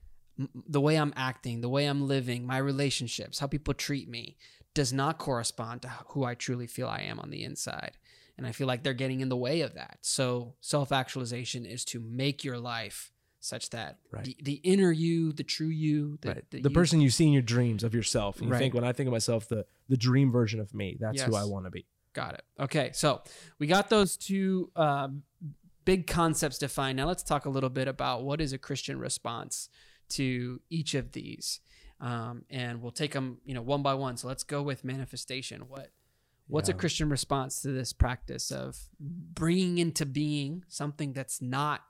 the 0.66 0.80
way 0.80 0.96
I'm 0.96 1.12
acting, 1.14 1.60
the 1.60 1.68
way 1.68 1.84
I'm 1.84 2.08
living, 2.08 2.46
my 2.46 2.56
relationships, 2.56 3.40
how 3.40 3.46
people 3.46 3.74
treat 3.74 4.08
me 4.08 4.38
does 4.72 4.90
not 4.90 5.18
correspond 5.18 5.82
to 5.82 5.88
who 6.08 6.24
I 6.24 6.34
truly 6.34 6.66
feel 6.66 6.88
I 6.88 7.00
am 7.00 7.20
on 7.20 7.28
the 7.28 7.44
inside. 7.44 7.98
And 8.38 8.46
I 8.46 8.52
feel 8.52 8.66
like 8.66 8.82
they're 8.82 8.94
getting 8.94 9.20
in 9.20 9.28
the 9.28 9.36
way 9.36 9.60
of 9.60 9.74
that. 9.74 9.98
So 10.00 10.54
self 10.60 10.90
actualization 10.92 11.64
is 11.66 11.84
to 11.86 12.00
make 12.00 12.44
your 12.44 12.58
life 12.58 13.12
such 13.40 13.70
that 13.70 13.98
Right. 14.10 14.24
the, 14.24 14.36
the 14.42 14.52
inner 14.62 14.90
you, 14.92 15.32
the 15.32 15.42
true 15.42 15.66
you, 15.66 16.18
the, 16.22 16.28
right. 16.28 16.44
the, 16.50 16.62
the 16.62 16.68
you- 16.70 16.74
person 16.74 17.00
you 17.00 17.10
see 17.10 17.26
in 17.26 17.32
your 17.32 17.42
dreams 17.42 17.82
of 17.84 17.94
yourself. 17.94 18.36
And 18.38 18.46
you 18.46 18.52
Right. 18.52 18.58
think 18.60 18.74
when 18.74 18.84
I 18.84 18.92
think 18.92 19.08
of 19.08 19.12
myself, 19.12 19.48
the 19.48 19.66
the 19.88 19.96
dream 19.96 20.30
version 20.32 20.60
of 20.60 20.72
me. 20.74 20.96
That's 20.98 21.22
who 21.22 21.34
I 21.34 21.44
want 21.44 21.66
to 21.66 21.70
be. 21.70 21.84
Got 22.14 22.34
it. 22.34 22.44
Okay, 22.60 22.90
so 22.94 23.22
we 23.58 23.66
got 23.66 23.90
those 23.90 24.16
two 24.16 24.70
um, 24.76 25.22
big 25.84 26.06
concepts 26.06 26.56
defined. 26.58 26.96
Now 26.96 27.06
let's 27.06 27.22
talk 27.22 27.44
a 27.46 27.50
little 27.50 27.68
bit 27.70 27.88
about 27.88 28.22
what 28.22 28.40
is 28.40 28.52
a 28.52 28.58
Christian 28.58 28.98
response 28.98 29.68
to 30.10 30.60
each 30.70 30.94
of 30.94 31.12
these, 31.12 31.60
um, 32.00 32.44
and 32.50 32.80
we'll 32.82 32.92
take 32.92 33.12
them, 33.12 33.38
you 33.44 33.54
know, 33.54 33.62
one 33.62 33.82
by 33.82 33.94
one. 33.94 34.16
So 34.16 34.28
let's 34.28 34.44
go 34.44 34.62
with 34.62 34.84
manifestation. 34.84 35.62
What 35.68 35.90
what's 36.52 36.68
a 36.68 36.74
Christian 36.74 37.08
response 37.08 37.62
to 37.62 37.68
this 37.72 37.92
practice 37.92 38.50
of 38.50 38.78
bringing 39.00 39.78
into 39.78 40.06
being 40.06 40.64
something 40.68 41.12
that's 41.12 41.40
not 41.40 41.80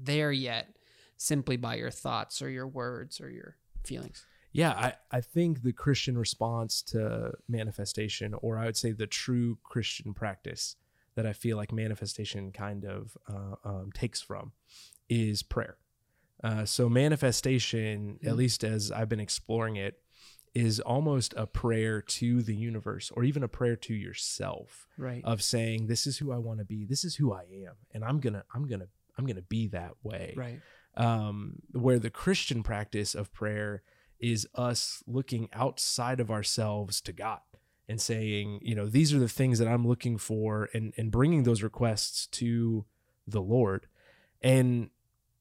there 0.00 0.32
yet, 0.32 0.76
simply 1.16 1.56
by 1.56 1.74
your 1.76 1.90
thoughts 1.90 2.40
or 2.42 2.48
your 2.48 2.66
words 2.68 3.20
or 3.20 3.30
your 3.30 3.56
feelings? 3.84 4.24
Yeah, 4.52 4.70
I, 4.70 4.94
I 5.10 5.20
think 5.20 5.62
the 5.62 5.72
Christian 5.72 6.16
response 6.16 6.80
to 6.82 7.32
manifestation, 7.48 8.34
or 8.34 8.58
I 8.58 8.66
would 8.66 8.76
say 8.76 8.92
the 8.92 9.06
true 9.08 9.58
Christian 9.64 10.14
practice 10.14 10.76
that 11.16 11.26
I 11.26 11.32
feel 11.32 11.56
like 11.56 11.72
manifestation 11.72 12.52
kind 12.52 12.84
of 12.84 13.16
uh, 13.28 13.56
um, 13.64 13.90
takes 13.92 14.20
from, 14.20 14.52
is 15.08 15.42
prayer. 15.42 15.76
Uh, 16.42 16.64
so 16.64 16.88
manifestation, 16.88 18.18
Mm. 18.22 18.28
at 18.28 18.36
least 18.36 18.64
as 18.64 18.92
I've 18.92 19.08
been 19.08 19.20
exploring 19.20 19.76
it, 19.76 20.00
is 20.54 20.78
almost 20.80 21.34
a 21.36 21.46
prayer 21.46 22.00
to 22.00 22.42
the 22.42 22.54
universe, 22.54 23.10
or 23.10 23.24
even 23.24 23.42
a 23.42 23.48
prayer 23.48 23.74
to 23.76 23.94
yourself, 23.94 24.86
Right. 24.96 25.22
of 25.24 25.42
saying, 25.42 25.86
"This 25.88 26.06
is 26.06 26.18
who 26.18 26.30
I 26.32 26.38
want 26.38 26.60
to 26.60 26.64
be. 26.64 26.84
This 26.84 27.04
is 27.04 27.16
who 27.16 27.32
I 27.32 27.42
am, 27.66 27.74
and 27.92 28.04
I'm 28.04 28.20
gonna, 28.20 28.44
I'm 28.54 28.66
gonna, 28.68 28.86
I'm 29.18 29.26
gonna 29.26 29.42
be 29.42 29.66
that 29.68 29.92
way." 30.02 30.34
right. 30.36 30.60
um, 30.96 31.56
where 31.72 31.98
the 31.98 32.10
Christian 32.10 32.62
practice 32.62 33.14
of 33.16 33.32
prayer 33.32 33.82
is 34.20 34.46
us 34.54 35.02
looking 35.08 35.48
outside 35.52 36.20
of 36.20 36.30
ourselves 36.30 37.00
to 37.00 37.12
God 37.12 37.40
and 37.88 38.00
saying, 38.00 38.60
you 38.62 38.74
know, 38.76 38.86
these 38.88 39.12
are 39.12 39.18
the 39.18 39.28
things 39.28 39.58
that 39.58 39.66
I'm 39.68 39.86
looking 39.86 40.16
for 40.18 40.70
and, 40.72 40.94
and 40.96 41.10
bringing 41.10 41.42
those 41.42 41.62
requests 41.64 42.26
to 42.28 42.84
the 43.26 43.42
Lord. 43.42 43.86
And 44.40 44.90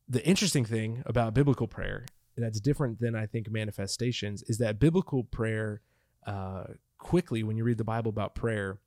the 0.10 0.26
interesting 0.28 0.66
thing 0.66 1.04
about 1.06 1.34
biblical 1.36 1.68
prayer 1.68 2.06
that's 2.38 2.60
different 2.60 3.00
than 3.00 3.16
I 3.16 3.26
think 3.26 3.50
manifestations 3.52 4.44
is 4.44 4.58
that 4.60 4.80
biblical 4.80 5.24
prayer, 5.24 5.82
uh, 6.26 6.66
quickly, 6.98 7.44
when 7.44 7.58
you 7.58 7.64
read 7.64 7.78
the 7.78 7.84
Bible 7.84 8.10
about 8.10 8.34
prayer, 8.36 8.80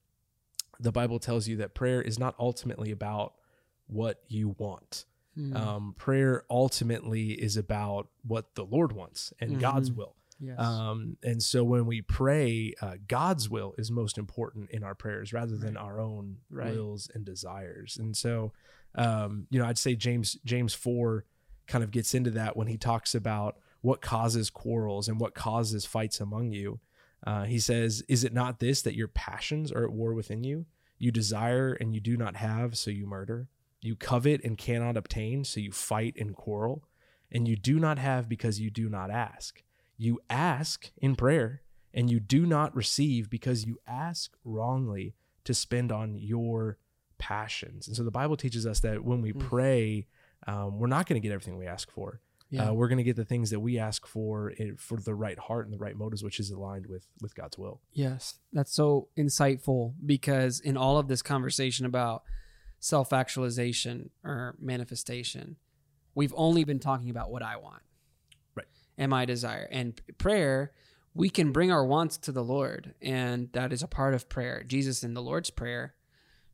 the 0.81 0.93
Bible 0.93 1.19
tells 1.19 1.47
you 1.49 1.57
that 1.59 1.75
prayer 1.75 2.03
is 2.03 2.19
not 2.19 2.35
ultimately 2.39 2.91
about 2.91 3.35
what 3.87 4.23
you 4.29 4.55
want 4.59 5.05
Hmm. 5.37 5.55
um, 5.55 5.95
prayer 5.99 6.45
ultimately 6.49 7.33
is 7.33 7.59
about 7.59 8.09
what 8.27 8.55
the 8.55 8.65
Lord 8.65 8.93
wants 8.93 9.35
and 9.39 9.61
God's 9.61 9.91
Mhm. 9.91 9.97
will. 9.97 10.17
yes. 10.41 10.59
Um, 10.59 11.19
and 11.23 11.43
so 11.43 11.63
when 11.63 11.85
we 11.85 12.01
pray, 12.01 12.73
uh, 12.81 12.97
God's 13.07 13.51
will 13.51 13.75
is 13.77 13.91
most 13.91 14.17
important 14.17 14.71
in 14.71 14.83
our 14.83 14.95
prayers 14.95 15.35
rather 15.35 15.59
than 15.59 15.77
our 15.77 16.01
own 16.01 16.39
Right. 16.51 16.73
wills 16.73 17.11
and 17.15 17.23
desires. 17.25 17.99
And 17.99 18.17
so, 18.17 18.53
um, 18.95 19.47
you 19.51 19.59
know, 19.59 19.67
I'd 19.67 19.77
say 19.79 19.95
James 19.95 20.39
James 20.45 20.73
four 20.73 21.27
kind 21.67 21.83
of 21.85 21.91
gets 21.91 22.15
into 22.15 22.31
that 22.31 22.57
when 22.57 22.67
he 22.69 22.77
talks 22.77 23.15
about 23.15 23.59
what 23.81 24.01
causes 24.01 24.51
quarrels 24.51 25.09
and 25.09 25.21
what 25.21 25.35
causes 25.35 25.85
fights 25.87 26.21
among 26.21 26.53
you. 26.53 26.81
Uh, 27.27 27.45
he 27.45 27.59
says, 27.59 28.03
"Is 28.09 28.25
it 28.25 28.33
not 28.33 28.59
this 28.59 28.83
that 28.83 28.95
your 28.97 29.09
passions 29.09 29.73
are 29.73 29.85
at 29.85 29.93
war 29.93 30.15
within 30.15 30.45
you? 30.45 30.67
You 30.99 31.11
desire 31.11 31.73
and 31.73 31.95
you 31.95 32.01
do 32.01 32.17
not 32.17 32.37
have, 32.37 32.77
so 32.77 32.91
you 32.91 33.07
murder." 33.07 33.49
You 33.83 33.95
covet 33.95 34.43
and 34.43 34.59
cannot 34.59 34.97
obtain, 34.97 35.45
so 35.45 35.61
you 35.61 35.71
fight 35.71 36.17
and 36.19 36.35
quarrel. 36.35 36.89
And 37.31 37.47
you 37.47 37.57
do 37.57 37.79
not 37.79 37.99
have 37.99 38.29
because 38.29 38.59
you 38.61 38.71
do 38.71 38.89
not 38.89 39.11
ask. 39.11 39.63
You 39.97 40.21
ask 40.31 40.91
in 40.97 41.15
prayer, 41.15 41.63
and 41.93 42.11
you 42.11 42.19
do 42.19 42.47
not 42.47 42.75
receive 42.75 43.31
because 43.31 43.65
you 43.65 43.79
ask 43.87 44.37
wrongly 44.45 45.15
to 45.45 45.55
spend 45.55 45.93
on 45.93 46.17
your 46.19 46.79
passions. 47.19 47.87
And 47.87 47.97
so 47.97 48.03
the 48.03 48.11
Bible 48.11 48.37
teaches 48.37 48.67
us 48.67 48.81
that 48.81 49.05
when 49.05 49.21
we 49.23 49.33
Mm. 49.33 49.41
pray, 49.41 50.07
um, 50.47 50.79
we're 50.79 50.87
not 50.87 51.07
going 51.07 51.21
to 51.21 51.27
get 51.27 51.33
everything 51.33 51.59
we 51.59 51.67
ask 51.67 51.91
for. 51.91 52.21
yeah. 52.51 52.69
Uh, 52.69 52.73
we're 52.73 52.89
going 52.89 52.99
to 52.99 53.05
get 53.05 53.17
the 53.17 53.25
things 53.25 53.51
that 53.51 53.61
we 53.61 53.79
ask 53.79 54.07
for 54.07 54.53
for 54.79 54.99
the 54.99 55.15
right 55.15 55.39
heart 55.39 55.67
and 55.67 55.75
the 55.75 55.79
right 55.79 55.97
motives, 55.97 56.23
which 56.23 56.39
is 56.39 56.51
aligned 56.51 56.87
with 56.87 57.07
with 57.21 57.35
God's 57.35 57.59
will. 57.59 57.81
Yes, 57.93 58.39
that's 58.53 58.73
so 58.73 59.09
insightful 59.17 59.95
because 60.05 60.61
in 60.61 60.77
all 60.77 60.99
of 60.99 61.09
this 61.09 61.23
conversation 61.23 61.87
about 61.87 62.23
self 62.79 63.13
actualization 63.13 64.11
or 64.23 64.55
manifestation, 64.61 65.57
we've 66.15 66.35
only 66.37 66.65
been 66.65 66.79
talking 66.79 67.11
about 67.11 67.31
what 67.31 67.43
I 67.43 67.57
want. 67.57 67.83
Right. 68.55 68.67
And 68.97 69.11
my 69.11 69.25
desire. 69.25 69.69
And 69.71 70.01
prayer, 70.19 70.73
we 71.15 71.31
can 71.31 71.51
bring 71.51 71.73
our 71.73 71.85
wants 71.85 72.17
to 72.19 72.33
the 72.33 72.45
Lord, 72.45 72.95
and 73.03 73.51
that 73.53 73.73
is 73.73 73.83
a 73.83 73.89
part 73.89 74.15
of 74.15 74.29
prayer. 74.29 74.63
Jesus 74.63 75.03
in 75.03 75.15
the 75.15 75.23
Lord's 75.23 75.51
Prayer, 75.51 75.95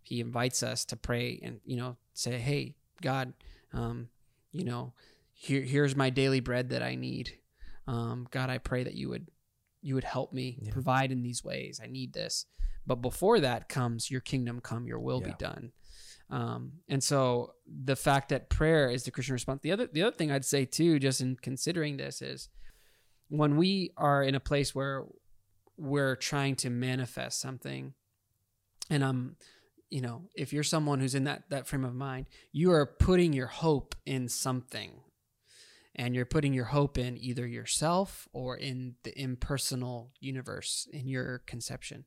he 0.03 0.21
invites 0.21 0.63
us 0.63 0.85
to 0.87 0.97
pray 0.97 1.39
and, 1.43 1.61
you 1.65 1.77
know, 1.77 1.97
say, 2.15 2.39
hey, 2.39 2.77
God, 3.01 3.35
um, 3.73 4.09
you 4.53 4.65
know, 4.65 4.93
here, 5.33 5.63
here's 5.63 5.97
my 5.97 6.11
daily 6.11 6.41
bread 6.41 6.71
that 6.71 6.83
I 6.83 6.95
need. 6.95 7.39
Um, 7.87 8.29
God, 8.31 8.51
I 8.51 8.59
pray 8.59 8.85
that 8.85 8.95
you 8.95 9.09
would 9.09 9.29
you 9.85 9.97
would 9.97 10.05
help 10.05 10.33
me 10.33 10.59
Yeah. 10.63 10.71
provide 10.73 11.11
in 11.11 11.23
these 11.23 11.43
ways. 11.43 11.81
I 11.83 11.87
need 11.87 12.13
this. 12.13 12.47
But 12.87 12.97
before 13.03 13.41
that 13.41 13.69
comes 13.69 14.11
your 14.13 14.21
kingdom 14.21 14.61
come, 14.61 14.87
your 14.87 15.01
will 15.01 15.21
be 15.21 15.31
done. 15.39 15.73
Um, 16.31 16.73
and 16.89 17.03
so 17.03 17.55
the 17.67 17.97
fact 17.97 18.29
that 18.29 18.49
prayer 18.49 18.89
is 18.89 19.03
the 19.03 19.11
Christian 19.11 19.33
response. 19.33 19.61
The 19.63 19.73
other 19.73 19.89
the 19.93 20.03
other 20.03 20.15
thing 20.17 20.31
I'd 20.31 20.45
say 20.45 20.65
too, 20.65 20.99
just 21.01 21.21
in 21.21 21.35
considering 21.37 21.97
this, 21.97 22.23
is 22.23 22.49
when 23.29 23.57
we 23.57 23.91
are 23.97 24.23
in 24.23 24.35
a 24.37 24.41
place 24.41 24.73
where 24.75 25.05
we're 25.77 26.15
trying 26.17 26.55
to 26.57 26.71
manifest 26.71 27.41
something, 27.41 27.95
and 28.89 29.03
I'm, 29.05 29.37
you 29.93 30.01
know, 30.01 30.23
if 30.35 30.53
you're 30.53 30.63
someone 30.65 31.01
who's 31.01 31.15
in 31.15 31.25
that 31.25 31.43
that 31.51 31.67
frame 31.67 31.85
of 31.85 31.95
mind, 31.95 32.27
you 32.51 32.73
are 32.73 32.87
putting 32.87 33.33
your 33.33 33.47
hope 33.49 33.95
in 34.07 34.29
something 34.29 34.91
and 35.95 36.15
you're 36.15 36.25
putting 36.35 36.55
your 36.55 36.65
hope 36.67 36.97
in 36.97 37.19
either 37.19 37.47
yourself 37.47 38.27
or 38.33 38.57
in 38.57 38.95
the 39.03 39.13
impersonal 39.21 40.11
universe 40.19 40.89
in 40.93 41.07
your 41.09 41.41
conception. 41.47 42.05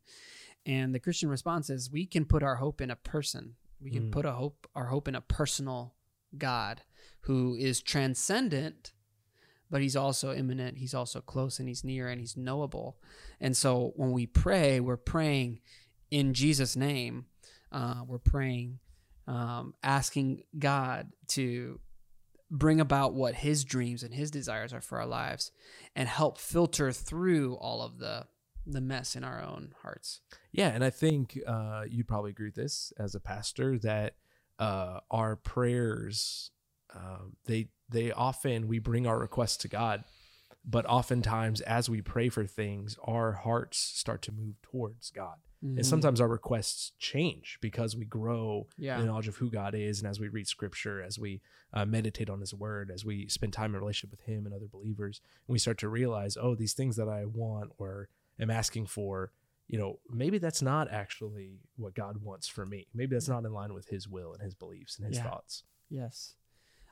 And 0.65 0.95
the 0.95 0.99
Christian 0.99 1.29
response 1.29 1.69
is 1.69 1.91
we 1.91 2.07
can 2.07 2.25
put 2.25 2.41
our 2.41 2.55
hope 2.55 2.81
in 2.81 2.89
a 2.89 2.95
person. 2.95 3.55
We 3.79 3.91
can 3.91 4.05
Mm. 4.09 4.11
put 4.11 4.25
a 4.25 4.31
hope 4.31 4.67
our 4.73 4.87
hope 4.87 5.07
in 5.07 5.13
a 5.15 5.21
personal 5.21 5.93
God 6.35 6.81
who 7.21 7.55
is 7.55 7.81
transcendent, 7.83 8.93
but 9.69 9.81
he's 9.83 9.95
also 9.95 10.33
immanent, 10.33 10.79
he's 10.79 10.95
also 10.95 11.21
close 11.21 11.59
and 11.59 11.67
he's 11.67 11.83
near 11.83 12.07
and 12.09 12.19
he's 12.19 12.35
knowable. 12.35 12.97
And 13.39 13.55
so 13.55 13.93
when 13.95 14.11
we 14.11 14.25
pray, 14.25 14.79
we're 14.79 14.97
praying 14.97 15.59
in 16.09 16.33
Jesus' 16.33 16.75
name. 16.75 17.27
Uh, 17.75 18.03
we're 18.07 18.17
praying, 18.19 18.79
um, 19.27 19.73
asking 19.83 20.43
God 20.57 21.11
to 21.27 21.81
bring 22.49 22.79
about 22.79 23.13
what 23.13 23.35
his 23.35 23.65
dreams 23.65 24.01
and 24.01 24.13
his 24.13 24.31
desires 24.31 24.71
are 24.71 24.79
for 24.79 24.99
our 24.99 25.05
lives 25.05 25.51
and 25.93 26.07
help 26.07 26.37
filter 26.37 26.91
through 26.91 27.55
all 27.55 27.81
of 27.81 27.99
the 27.99 28.25
the 28.67 28.81
mess 28.81 29.15
in 29.15 29.23
our 29.23 29.43
own 29.43 29.73
hearts. 29.83 30.21
Yeah, 30.51 30.69
and 30.69 30.83
I 30.83 30.89
think 30.89 31.37
uh, 31.45 31.83
you'd 31.87 32.07
probably 32.07 32.31
agree 32.31 32.47
with 32.47 32.55
this 32.55 32.91
as 32.97 33.13
a 33.13 33.19
pastor 33.19 33.77
that 33.79 34.15
uh, 34.57 35.01
our 35.11 35.35
prayers 35.35 36.51
um, 36.95 37.35
they 37.45 37.67
they 37.89 38.11
often 38.11 38.67
we 38.67 38.79
bring 38.79 39.05
our 39.05 39.19
requests 39.19 39.57
to 39.57 39.67
God, 39.67 40.05
but 40.63 40.85
oftentimes 40.85 41.59
as 41.61 41.89
we 41.89 42.01
pray 42.01 42.29
for 42.29 42.45
things, 42.45 42.97
our 43.03 43.33
hearts 43.33 43.77
start 43.77 44.21
to 44.23 44.31
move 44.31 44.55
towards 44.61 45.11
God, 45.11 45.35
Mm-hmm. 45.63 45.77
and 45.77 45.85
sometimes 45.85 46.19
our 46.21 46.27
requests 46.27 46.91
change 46.99 47.57
because 47.61 47.95
we 47.95 48.05
grow 48.05 48.67
yeah. 48.77 48.95
in 48.95 49.01
the 49.01 49.07
knowledge 49.07 49.27
of 49.27 49.37
who 49.37 49.49
God 49.49 49.73
is, 49.73 49.99
and 50.01 50.09
as 50.09 50.19
we 50.19 50.27
read 50.27 50.47
Scripture, 50.47 51.01
as 51.01 51.17
we 51.17 51.41
uh, 51.73 51.85
meditate 51.85 52.29
on 52.29 52.39
His 52.39 52.53
Word, 52.53 52.91
as 52.93 53.05
we 53.05 53.27
spend 53.29 53.53
time 53.53 53.73
in 53.73 53.79
relationship 53.79 54.11
with 54.11 54.21
Him 54.27 54.45
and 54.45 54.53
other 54.53 54.67
believers, 54.67 55.21
and 55.47 55.53
we 55.53 55.59
start 55.59 55.77
to 55.79 55.89
realize, 55.89 56.37
oh, 56.39 56.55
these 56.55 56.73
things 56.73 56.97
that 56.97 57.07
I 57.07 57.25
want 57.25 57.71
or 57.77 58.09
am 58.39 58.49
asking 58.51 58.87
for, 58.87 59.31
you 59.67 59.79
know, 59.79 59.99
maybe 60.09 60.37
that's 60.37 60.61
not 60.61 60.91
actually 60.91 61.59
what 61.77 61.95
God 61.95 62.17
wants 62.21 62.47
for 62.47 62.65
me. 62.65 62.87
Maybe 62.93 63.15
that's 63.15 63.29
not 63.29 63.45
in 63.45 63.53
line 63.53 63.73
with 63.73 63.87
His 63.87 64.07
will 64.07 64.33
and 64.33 64.41
His 64.41 64.53
beliefs 64.53 64.97
and 64.97 65.07
His 65.07 65.17
Yeah. 65.17 65.23
thoughts. 65.23 65.63
Yes. 65.89 66.35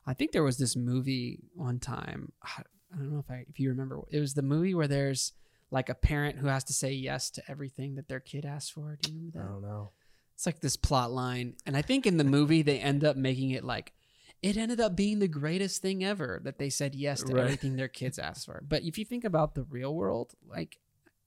I 0.06 0.14
think 0.14 0.32
there 0.32 0.44
was 0.44 0.58
this 0.58 0.76
movie 0.76 1.40
one 1.54 1.80
time. 1.80 2.32
I 2.42 2.64
don't 2.98 3.12
know 3.12 3.20
if 3.20 3.30
I 3.30 3.46
if 3.50 3.60
you 3.60 3.70
remember. 3.70 4.00
It 4.10 4.20
was 4.20 4.34
the 4.34 4.42
movie 4.42 4.74
where 4.74 4.88
there's 4.88 5.34
like 5.74 5.90
a 5.90 5.96
parent 5.96 6.38
who 6.38 6.48
has 6.48 6.64
to 6.66 6.74
say 6.74 6.92
yes 6.94 7.32
to 7.32 7.42
everything 7.50 7.96
that 7.96 8.08
their 8.08 8.20
kid 8.20 8.46
asks 8.46 8.70
for. 8.70 8.96
Do 9.02 9.10
you 9.10 9.16
remember 9.18 9.38
that? 9.40 9.44
I 9.44 9.52
don't 9.52 9.62
know. 9.64 9.92
It's 10.36 10.46
like 10.46 10.60
this 10.62 10.78
plot 10.78 11.12
line, 11.12 11.56
and 11.66 11.76
I 11.76 11.82
think 11.82 12.06
in 12.06 12.18
the 12.18 12.24
movie 12.24 12.62
they 12.62 12.80
end 12.80 13.04
up 13.04 13.16
making 13.18 13.50
it 13.52 13.64
like 13.64 13.92
it 14.42 14.56
ended 14.58 14.80
up 14.80 14.96
being 14.96 15.20
the 15.20 15.28
greatest 15.28 15.82
thing 15.82 16.04
ever 16.04 16.40
that 16.44 16.60
they 16.60 16.70
said 16.70 16.94
yes 16.96 17.24
to 17.24 17.34
Right. 17.34 17.44
everything 17.44 17.76
their 17.76 17.88
kids 17.88 18.20
asked 18.30 18.46
for. 18.46 18.62
But 18.68 18.84
if 18.84 18.98
you 18.98 19.06
think 19.06 19.24
about 19.24 19.56
the 19.56 19.64
real 19.64 19.94
world, 19.96 20.34
like 20.48 20.78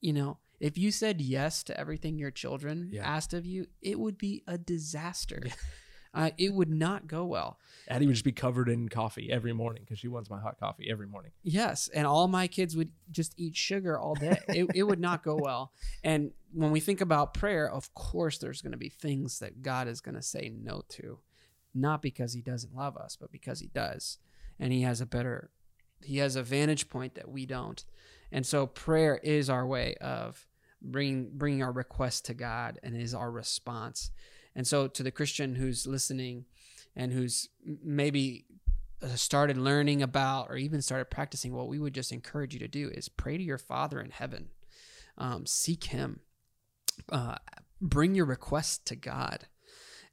you 0.01 0.13
know, 0.13 0.37
if 0.59 0.77
you 0.77 0.91
said 0.91 1.19
yes 1.21 1.63
to 1.63 1.79
everything 1.79 2.17
your 2.17 2.31
children 2.31 2.89
Yeah. 2.93 3.05
asked 3.05 3.33
of 3.33 3.45
you, 3.45 3.67
it 3.81 3.99
would 3.99 4.17
be 4.17 4.43
a 4.47 4.57
disaster. 4.57 5.41
Uh, 6.13 6.31
it 6.37 6.53
would 6.53 6.69
not 6.69 7.07
go 7.07 7.25
well. 7.25 7.59
Addie 7.87 8.05
would 8.05 8.15
just 8.15 8.25
be 8.25 8.31
covered 8.31 8.69
in 8.69 8.89
coffee 8.89 9.31
every 9.31 9.53
morning 9.53 9.83
because 9.83 9.99
she 9.99 10.07
wants 10.07 10.29
my 10.29 10.39
hot 10.39 10.59
coffee 10.59 10.89
every 10.89 11.07
morning. 11.07 11.31
Yes, 11.43 11.89
and 11.93 12.05
all 12.05 12.27
my 12.27 12.47
kids 12.47 12.75
would 12.75 12.91
just 13.11 13.33
eat 13.37 13.55
sugar 13.55 13.97
all 13.97 14.15
day. 14.15 14.37
It, 14.49 14.67
it 14.75 14.83
would 14.83 14.99
not 14.99 15.23
go 15.23 15.35
well. 15.35 15.71
And 16.03 16.31
when 16.53 16.71
we 16.71 16.79
think 16.79 17.01
about 17.01 17.33
prayer, 17.33 17.69
of 17.69 17.93
course, 17.93 18.37
there's 18.37 18.61
going 18.61 18.71
to 18.71 18.77
be 18.77 18.89
things 18.89 19.39
that 19.39 19.61
God 19.61 19.87
is 19.87 20.01
going 20.01 20.15
to 20.15 20.21
say 20.21 20.51
no 20.53 20.83
to, 20.89 21.19
not 21.73 22.01
because 22.01 22.33
He 22.33 22.41
doesn't 22.41 22.75
love 22.75 22.97
us, 22.97 23.17
but 23.19 23.31
because 23.31 23.59
He 23.59 23.67
does, 23.67 24.17
and 24.59 24.73
He 24.73 24.81
has 24.81 25.01
a 25.01 25.05
better, 25.05 25.51
He 26.01 26.17
has 26.17 26.35
a 26.35 26.43
vantage 26.43 26.89
point 26.89 27.15
that 27.15 27.29
we 27.29 27.45
don't. 27.45 27.83
And 28.31 28.45
so, 28.45 28.67
prayer 28.67 29.19
is 29.23 29.49
our 29.49 29.65
way 29.65 29.95
of 30.01 30.45
bringing 30.81 31.29
bringing 31.33 31.63
our 31.63 31.71
request 31.71 32.25
to 32.25 32.33
God, 32.33 32.79
and 32.83 32.95
is 32.95 33.13
our 33.13 33.31
response. 33.31 34.11
And 34.57 34.65
so, 34.65 34.87
to 34.87 35.03
the 35.03 35.11
Christian 35.11 35.55
who's 35.55 35.85
listening, 35.85 36.45
and 36.95 37.13
who's 37.13 37.47
maybe 37.63 38.45
uh, 39.03 39.09
started 39.09 39.55
learning 39.55 40.01
about 40.01 40.49
or 40.49 40.57
even 40.57 40.81
started 40.81 41.11
practicing, 41.11 41.53
what 41.53 41.67
we 41.67 41.77
would 41.77 41.93
just 41.93 42.11
encourage 42.11 42.55
you 42.55 42.59
to 42.59 42.67
do 42.67 42.89
is 42.89 43.07
pray 43.07 43.37
to 43.37 43.43
your 43.43 43.59
Father 43.59 44.01
in 44.01 44.09
heaven, 44.09 44.49
um, 45.15 45.45
seek 45.45 45.85
Him, 45.85 46.21
uh, 47.09 47.35
bring 47.79 48.15
your 48.15 48.25
requests 48.25 48.79
to 48.79 48.95
God, 48.95 49.45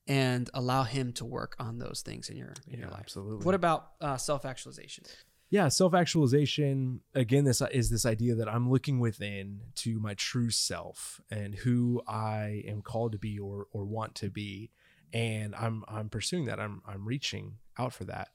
and 0.07 0.51
allow 0.53 0.83
Him 0.83 1.15
to 1.15 1.25
work 1.25 1.57
on 1.59 1.79
those 1.79 2.03
things 2.03 2.29
in 2.29 2.37
your 2.37 2.53
in 2.69 2.79
your 2.79 2.91
life. 2.91 3.01
absolutely. 3.01 3.47
What 3.47 3.55
about 3.55 3.93
uh, 4.03 4.19
self 4.19 4.45
actualization? 4.45 5.05
Yeah 5.55 5.69
self-actualization 5.69 7.01
again 7.15 7.45
this 7.45 7.63
is 7.71 7.89
this 7.89 8.05
idea 8.05 8.35
that 8.35 8.53
i'm 8.53 8.69
looking 8.69 8.99
within 8.99 9.61
to 9.77 10.01
my 10.01 10.13
true 10.15 10.51
self 10.51 11.21
and 11.31 11.55
who 11.55 12.03
i 12.09 12.65
am 12.67 12.83
called 12.83 13.13
to 13.13 13.19
be 13.19 13.39
or 13.39 13.69
or 13.71 13.85
want 13.85 14.17
to 14.17 14.29
be 14.29 14.73
and 15.13 15.55
i'm 15.55 15.85
i'm 15.87 16.09
pursuing 16.11 16.45
that. 16.47 16.59
I'm 16.59 16.83
i'm 16.87 17.07
reaching 17.07 17.55
out 17.79 17.93
for 17.93 18.05
that. 18.05 18.31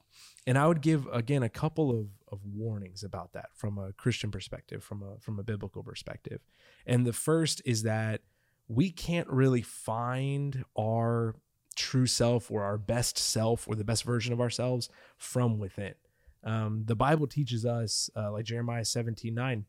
And 0.46 0.56
i 0.56 0.66
would 0.66 0.80
give 0.80 1.06
again 1.12 1.42
a 1.42 1.50
couple 1.50 1.90
of 1.90 2.06
of 2.32 2.40
warnings 2.46 3.04
about 3.04 3.34
that 3.34 3.50
from 3.54 3.76
a 3.76 3.92
christian 3.92 4.30
perspective 4.30 4.82
from 4.82 5.02
a 5.02 5.20
from 5.20 5.38
a 5.38 5.42
biblical 5.42 5.82
perspective. 5.82 6.40
And 6.86 7.06
the 7.06 7.12
first 7.12 7.60
is 7.66 7.82
that 7.82 8.22
we 8.66 8.90
can't 8.90 9.28
really 9.28 9.62
find 9.62 10.64
our 10.78 11.36
true 11.76 12.06
self 12.06 12.50
or 12.50 12.64
our 12.64 12.78
best 12.78 13.18
self 13.18 13.68
or 13.68 13.74
the 13.74 13.84
best 13.84 14.04
version 14.04 14.32
of 14.32 14.40
ourselves 14.40 14.88
from 15.18 15.58
within 15.58 15.94
um, 16.44 16.84
the 16.86 16.96
Bible 16.96 17.26
teaches 17.26 17.64
us, 17.66 18.08
uh, 18.16 18.32
like 18.32 18.44
Jeremiah 18.46 18.84
17 18.84 19.34
9, 19.34 19.64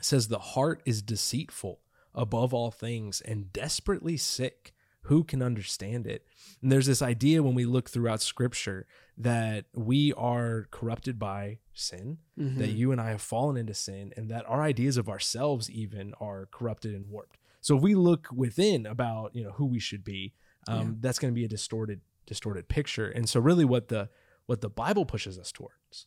says, 0.00 0.28
The 0.28 0.38
heart 0.38 0.82
is 0.84 1.02
deceitful 1.02 1.80
above 2.14 2.52
all 2.54 2.70
things 2.70 3.20
and 3.22 3.52
desperately 3.52 4.16
sick. 4.16 4.74
Who 5.02 5.24
can 5.24 5.40
understand 5.42 6.06
it? 6.06 6.26
And 6.60 6.70
there's 6.70 6.86
this 6.86 7.00
idea 7.00 7.42
when 7.42 7.54
we 7.54 7.64
look 7.64 7.88
throughout 7.88 8.20
scripture 8.20 8.86
that 9.16 9.64
we 9.74 10.12
are 10.14 10.66
corrupted 10.70 11.18
by 11.18 11.58
sin, 11.72 12.18
Mm-hmm. 12.38 12.58
that 12.58 12.68
you 12.68 12.92
and 12.92 13.00
I 13.00 13.10
have 13.10 13.22
fallen 13.22 13.56
into 13.56 13.72
sin, 13.74 14.12
and 14.16 14.28
that 14.30 14.44
our 14.46 14.62
ideas 14.62 14.96
of 14.98 15.08
ourselves 15.08 15.70
even 15.70 16.12
are 16.20 16.46
corrupted 16.52 16.94
and 16.94 17.08
warped. 17.08 17.38
So 17.62 17.76
if 17.76 17.82
we 17.82 17.94
look 17.94 18.28
within 18.32 18.84
about 18.86 19.34
you 19.34 19.42
know 19.44 19.52
who 19.52 19.64
we 19.66 19.78
should 19.80 20.04
be, 20.04 20.34
um, 20.68 20.78
Yeah. 20.78 20.92
that's 21.00 21.18
going 21.18 21.32
to 21.32 21.38
be 21.38 21.44
a 21.44 21.48
distorted 21.48 22.00
distorted 22.26 22.68
picture. 22.68 23.08
And 23.08 23.26
so 23.28 23.40
really, 23.40 23.64
what 23.64 23.88
the 23.88 24.10
what 24.48 24.62
the 24.62 24.70
Bible 24.70 25.04
pushes 25.04 25.38
us 25.38 25.52
towards 25.52 26.06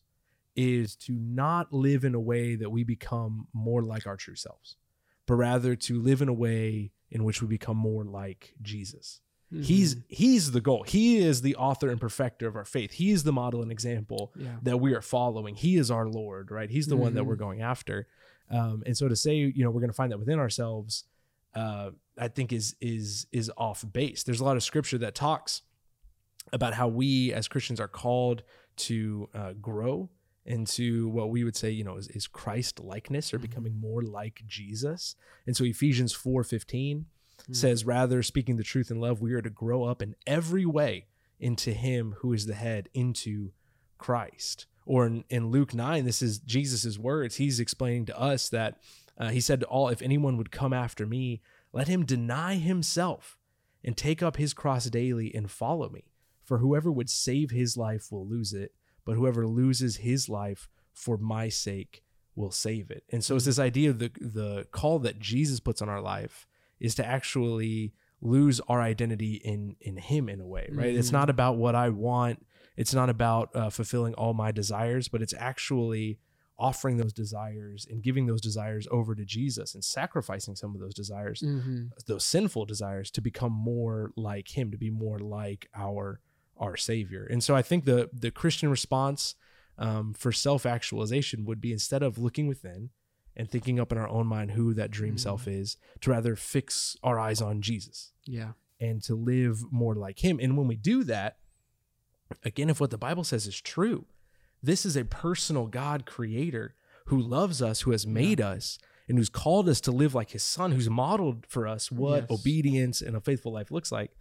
is 0.55 0.95
to 0.95 1.13
not 1.13 1.71
live 1.71 2.03
in 2.03 2.15
a 2.15 2.19
way 2.19 2.55
that 2.55 2.71
we 2.71 2.83
become 2.83 3.47
more 3.53 3.83
like 3.83 4.07
our 4.07 4.17
true 4.17 4.35
selves, 4.35 4.75
but 5.27 5.35
rather 5.35 5.75
to 5.75 6.01
live 6.01 6.23
in 6.23 6.27
a 6.27 6.33
way 6.33 6.91
in 7.11 7.23
which 7.23 7.39
we 7.39 7.47
become 7.47 7.77
more 7.77 8.03
like 8.03 8.55
Jesus. 8.61 9.21
He's 9.61 9.95
Mm-hmm. 9.95 10.05
he's 10.07 10.51
the 10.51 10.61
goal. 10.61 10.83
He 10.83 11.17
is 11.17 11.41
the 11.41 11.55
author 11.55 11.89
and 11.89 12.01
perfecter 12.01 12.47
of 12.47 12.55
our 12.55 12.65
faith. 12.65 12.93
He 12.93 13.11
is 13.11 13.23
the 13.23 13.33
model 13.33 13.61
and 13.61 13.71
example 13.71 14.33
yeah. 14.35 14.55
that 14.63 14.77
we 14.77 14.95
are 14.95 15.01
following. 15.01 15.55
He 15.55 15.75
is 15.77 15.91
our 15.91 16.07
Lord, 16.07 16.49
right? 16.49 16.69
He's 16.69 16.87
the 16.87 16.95
one 16.95 17.13
that 17.13 17.25
we're 17.25 17.35
going 17.35 17.61
after. 17.61 18.07
Um, 18.49 18.81
and 18.85 18.97
so 18.97 19.07
to 19.07 19.15
say, 19.15 19.35
you 19.35 19.63
know, 19.63 19.69
we're 19.69 19.81
going 19.81 19.91
to 19.91 19.95
find 19.95 20.11
that 20.11 20.17
within 20.17 20.39
ourselves, 20.39 21.03
uh, 21.53 21.91
I 22.17 22.29
think 22.29 22.53
is 22.53 22.75
is 22.81 23.27
is 23.31 23.51
off 23.55 23.85
base. 23.91 24.23
There's 24.23 24.39
a 24.39 24.45
lot 24.45 24.55
of 24.57 24.63
scripture 24.63 24.97
that 24.99 25.15
talks 25.15 25.61
about 26.53 26.73
how 26.73 26.87
we 26.87 27.33
as 27.33 27.47
Christians 27.47 27.79
are 27.79 27.87
called 27.87 28.43
to 28.77 29.29
uh, 29.33 29.53
grow 29.53 30.09
into 30.45 31.07
what 31.09 31.29
we 31.29 31.43
would 31.43 31.55
say, 31.55 31.69
you 31.69 31.83
know, 31.83 31.97
is, 31.97 32.07
is 32.09 32.27
Christ 32.27 32.79
likeness 32.79 33.33
or 33.33 33.37
Mhm. 33.37 33.41
becoming 33.43 33.79
more 33.79 34.01
like 34.01 34.41
Jesus. 34.47 35.15
And 35.45 35.55
so 35.55 35.63
Ephesians 35.63 36.13
four 36.13 36.43
fifteen 36.43 37.05
Mhm. 37.47 37.55
says, 37.55 37.85
rather 37.85 38.23
speaking 38.23 38.57
the 38.57 38.63
truth 38.63 38.89
in 38.91 38.99
love, 38.99 39.21
we 39.21 39.33
are 39.33 39.41
to 39.41 39.49
grow 39.49 39.83
up 39.83 40.01
in 40.01 40.15
every 40.25 40.65
way 40.65 41.07
into 41.39 41.73
Him 41.73 42.15
who 42.19 42.33
is 42.33 42.45
the 42.47 42.55
head, 42.55 42.89
into 42.93 43.51
Christ. 43.97 44.65
Or 44.85 45.05
in, 45.05 45.23
in 45.29 45.47
Luke 45.51 45.73
9, 45.75 46.05
this 46.05 46.21
is 46.23 46.39
Jesus' 46.39 46.97
words. 46.97 47.35
He's 47.35 47.59
explaining 47.59 48.05
to 48.07 48.19
us 48.19 48.49
that 48.49 48.81
uh, 49.17 49.29
he 49.29 49.39
said 49.39 49.59
to 49.59 49.65
all, 49.67 49.89
If 49.89 50.01
anyone 50.01 50.37
would 50.37 50.51
come 50.51 50.73
after 50.73 51.05
me, 51.05 51.41
let 51.71 51.87
him 51.87 52.05
deny 52.05 52.55
himself 52.55 53.37
and 53.83 53.95
take 53.95 54.23
up 54.23 54.37
his 54.37 54.53
cross 54.53 54.85
daily 54.89 55.33
and 55.35 55.49
follow 55.51 55.89
me. 55.89 56.10
For 56.51 56.57
whoever 56.57 56.91
would 56.91 57.09
save 57.09 57.51
his 57.51 57.77
life 57.77 58.11
will 58.11 58.27
lose 58.27 58.51
it, 58.51 58.73
but 59.05 59.15
whoever 59.15 59.47
loses 59.47 59.95
his 59.95 60.27
life 60.27 60.67
for 60.91 61.15
my 61.17 61.47
sake 61.47 62.03
will 62.35 62.51
save 62.51 62.91
it. 62.91 63.05
And 63.09 63.23
so 63.23 63.37
it's 63.37 63.45
this 63.45 63.57
idea 63.57 63.89
of 63.89 63.99
the 63.99 64.11
the 64.19 64.67
call 64.69 64.99
that 64.99 65.17
Jesus 65.17 65.61
puts 65.61 65.81
on 65.81 65.87
our 65.87 66.01
life 66.01 66.47
is 66.77 66.93
to 66.95 67.05
actually 67.05 67.93
lose 68.19 68.59
our 68.67 68.81
identity 68.81 69.35
in 69.35 69.77
in 69.79 69.95
him 69.95 70.27
in 70.27 70.41
a 70.41 70.45
way, 70.45 70.67
right? 70.73 70.93
It's 70.93 71.07
Mhm. 71.07 71.13
not 71.13 71.29
about 71.29 71.55
what 71.55 71.73
I 71.73 71.87
want. 71.87 72.45
It's 72.75 72.93
not 72.93 73.09
about 73.09 73.55
uh, 73.55 73.69
fulfilling 73.69 74.13
all 74.15 74.33
my 74.33 74.51
desires, 74.51 75.07
but 75.07 75.21
it's 75.21 75.33
actually 75.37 76.19
offering 76.59 76.97
those 76.97 77.13
desires 77.13 77.87
and 77.89 78.03
giving 78.03 78.25
those 78.25 78.41
desires 78.41 78.89
over 78.91 79.15
to 79.15 79.23
Jesus 79.23 79.73
and 79.73 79.85
sacrificing 79.85 80.57
some 80.57 80.75
of 80.75 80.81
those 80.81 80.93
desires 80.93 81.41
Mhm. 81.41 81.91
those 82.07 82.25
sinful 82.25 82.65
desires 82.65 83.09
to 83.11 83.21
become 83.21 83.53
more 83.53 84.11
like 84.17 84.49
him 84.57 84.69
to 84.69 84.77
be 84.77 84.89
more 84.89 85.17
like 85.17 85.69
our 85.73 86.19
our 86.61 86.77
savior 86.77 87.27
and 87.29 87.43
so 87.43 87.55
i 87.55 87.61
think 87.61 87.83
the 87.85 88.09
the 88.13 88.31
christian 88.31 88.69
response 88.69 89.35
um, 89.77 90.13
for 90.13 90.31
self-actualization 90.31 91.43
would 91.45 91.59
be 91.59 91.71
instead 91.73 92.03
of 92.03 92.17
looking 92.19 92.47
within 92.47 92.89
and 93.35 93.49
thinking 93.49 93.79
up 93.79 93.91
in 93.91 93.97
our 93.97 94.07
own 94.09 94.27
mind 94.27 94.51
who 94.51 94.73
that 94.75 94.91
dream 94.91 95.15
Mhm. 95.15 95.19
self 95.19 95.47
is 95.47 95.77
to 96.01 96.11
rather 96.11 96.35
fix 96.35 96.95
our 97.03 97.19
eyes 97.19 97.41
on 97.41 97.61
jesus 97.61 98.11
Yeah. 98.25 98.51
and 98.79 99.01
to 99.03 99.15
live 99.15 99.63
more 99.71 99.95
like 99.95 100.19
him 100.23 100.39
and 100.41 100.55
when 100.57 100.67
we 100.67 100.75
do 100.75 101.03
that 101.05 101.37
again 102.43 102.69
if 102.69 102.79
what 102.79 102.91
the 102.91 102.97
bible 102.97 103.23
says 103.23 103.47
is 103.47 103.59
true 103.59 104.05
this 104.63 104.85
is 104.85 104.95
a 104.95 105.03
personal 105.05 105.67
god 105.67 106.05
creator 106.05 106.75
who 107.05 107.19
loves 107.19 107.61
us 107.61 107.81
who 107.81 107.91
has 107.91 108.05
made 108.07 108.39
us 108.39 108.77
and 109.07 109.17
who's 109.17 109.29
called 109.29 109.67
us 109.67 109.81
to 109.81 109.91
live 109.91 110.13
like 110.15 110.29
his 110.31 110.43
son 110.43 110.71
who's 110.71 110.89
modeled 110.89 111.45
for 111.47 111.67
us 111.67 111.91
what 111.91 112.21
Yes. 112.29 112.39
obedience 112.39 113.01
and 113.01 113.15
a 113.15 113.19
faithful 113.21 113.51
life 113.51 113.71
looks 113.71 113.91
like 113.91 114.11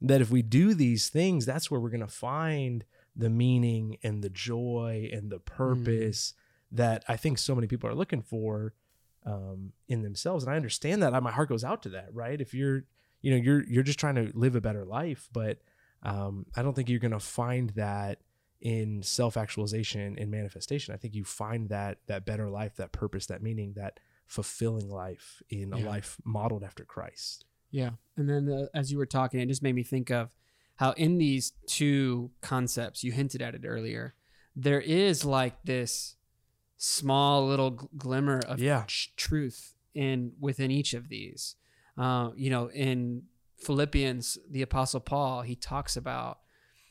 that 0.00 0.20
if 0.20 0.30
we 0.30 0.42
do 0.42 0.74
these 0.74 1.08
things 1.08 1.44
that's 1.46 1.70
where 1.70 1.80
we're 1.80 1.90
going 1.90 2.00
to 2.00 2.06
find 2.06 2.84
the 3.16 3.30
meaning 3.30 3.96
and 4.02 4.22
the 4.22 4.28
joy 4.30 5.08
and 5.12 5.30
the 5.30 5.38
purpose 5.40 6.34
that 6.70 7.04
i 7.08 7.16
think 7.16 7.38
so 7.38 7.54
many 7.54 7.66
people 7.66 7.88
are 7.88 7.94
looking 7.94 8.22
for 8.22 8.74
um, 9.26 9.72
in 9.88 10.02
themselves. 10.02 10.44
And 10.44 10.52
i 10.52 10.56
understand 10.56 11.02
that 11.02 11.22
my 11.22 11.32
heart 11.32 11.48
goes 11.48 11.64
out 11.64 11.82
to 11.82 11.88
that 11.90 12.08
right? 12.14 12.40
If 12.40 12.54
you're 12.54 12.84
you 13.20 13.30
know 13.32 13.36
you're 13.36 13.64
you're 13.68 13.82
just 13.82 13.98
trying 13.98 14.14
to 14.14 14.30
live 14.34 14.54
a 14.54 14.60
better 14.60 14.84
life 14.84 15.28
but 15.32 15.58
um, 16.04 16.46
i 16.56 16.62
don't 16.62 16.74
think 16.74 16.88
you're 16.88 17.00
going 17.00 17.10
to 17.10 17.18
find 17.20 17.70
that 17.70 18.20
in 18.60 19.02
self-actualization 19.04 20.16
and 20.18 20.30
manifestation. 20.30 20.92
I 20.94 20.96
think 20.96 21.14
you 21.14 21.24
find 21.24 21.68
that 21.68 21.98
that 22.06 22.24
better 22.24 22.48
life 22.48 22.76
that 22.76 22.90
purpose 22.92 23.26
that 23.26 23.42
meaning 23.42 23.74
that 23.76 24.00
fulfilling 24.26 24.88
life 24.90 25.42
in 25.48 25.72
a 25.72 25.78
Yeah. 25.78 25.86
life 25.86 26.16
modeled 26.24 26.62
after 26.64 26.84
christ 26.84 27.44
Yeah. 27.70 27.90
And 28.16 28.28
then 28.28 28.48
uh, 28.50 28.66
as 28.74 28.90
you 28.90 28.98
were 28.98 29.06
talking, 29.06 29.40
it 29.40 29.46
just 29.46 29.62
made 29.62 29.74
me 29.74 29.82
think 29.82 30.10
of 30.10 30.30
how 30.76 30.92
in 30.92 31.18
these 31.18 31.52
two 31.66 32.30
concepts, 32.40 33.02
you 33.04 33.12
hinted 33.12 33.42
at 33.42 33.54
it 33.54 33.62
earlier, 33.66 34.14
there 34.56 34.80
is 34.80 35.24
like 35.24 35.62
this 35.64 36.16
small 36.76 37.46
little 37.46 37.70
glimmer 37.96 38.40
of 38.46 38.60
Yeah. 38.60 38.84
tr- 38.86 39.08
truth 39.16 39.74
in 39.94 40.32
within 40.40 40.70
each 40.70 40.94
of 40.94 41.08
these. 41.08 41.56
Uh, 41.96 42.30
you 42.36 42.48
know, 42.50 42.70
in 42.70 43.24
Philippians, 43.58 44.38
the 44.48 44.62
Apostle 44.62 45.00
Paul, 45.00 45.42
he 45.42 45.56
talks 45.56 45.96
about 45.96 46.38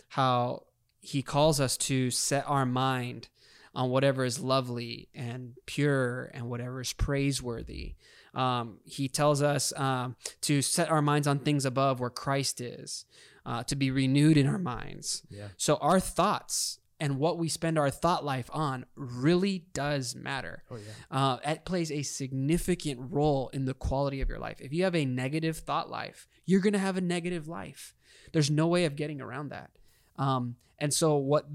how 0.09 0.63
he 0.99 1.21
calls 1.21 1.59
us 1.61 1.77
to 1.77 2.11
set 2.11 2.43
our 2.47 2.65
mind 2.65 3.29
on 3.73 3.89
whatever 3.89 4.25
is 4.25 4.39
lovely 4.39 5.07
and 5.13 5.53
pure 5.65 6.29
and 6.33 6.49
whatever 6.49 6.81
is 6.81 6.91
praiseworthy. 6.93 7.95
Um, 8.37 8.77
he 8.85 9.07
tells 9.07 9.41
us 9.41 9.73
um, 9.75 10.15
to 10.41 10.61
set 10.61 10.89
our 10.89 11.01
minds 11.01 11.27
on 11.27 11.39
things 11.39 11.65
above 11.65 11.99
where 11.99 12.11
Christ 12.11 12.61
is, 12.61 13.05
uh, 13.45 13.63
to 13.63 13.75
be 13.75 13.89
renewed 13.89 14.37
in 14.37 14.47
our 14.47 14.59
minds. 14.59 15.23
Yeah. 15.29 15.47
So 15.57 15.77
our 15.77 15.99
thoughts 15.99 16.77
and 16.99 17.17
what 17.17 17.39
we 17.39 17.49
spend 17.49 17.79
our 17.79 17.89
thought 17.89 18.23
life 18.23 18.49
on 18.53 18.85
really 18.95 19.65
does 19.73 20.15
matter. 20.15 20.63
Oh 20.69 20.77
yeah. 20.77 20.91
Uh, 21.09 21.37
it 21.45 21.65
plays 21.65 21.91
a 21.91 22.03
significant 22.03 22.99
role 23.11 23.49
in 23.53 23.65
the 23.65 23.73
quality 23.73 24.21
of 24.21 24.29
your 24.29 24.39
life. 24.39 24.61
If 24.61 24.71
you 24.71 24.83
have 24.83 24.95
a 24.95 25.05
negative 25.05 25.57
thought 25.57 25.89
life, 25.89 26.27
you're 26.45 26.61
going 26.61 26.73
to 26.73 26.79
have 26.79 26.97
a 26.97 27.01
negative 27.01 27.47
life. 27.47 27.95
There's 28.33 28.51
no 28.51 28.67
way 28.67 28.85
of 28.85 28.95
getting 28.95 29.19
around 29.19 29.49
that. 29.49 29.71
Um, 30.17 30.57
and 30.79 30.93
so, 30.93 31.15
what 31.15 31.47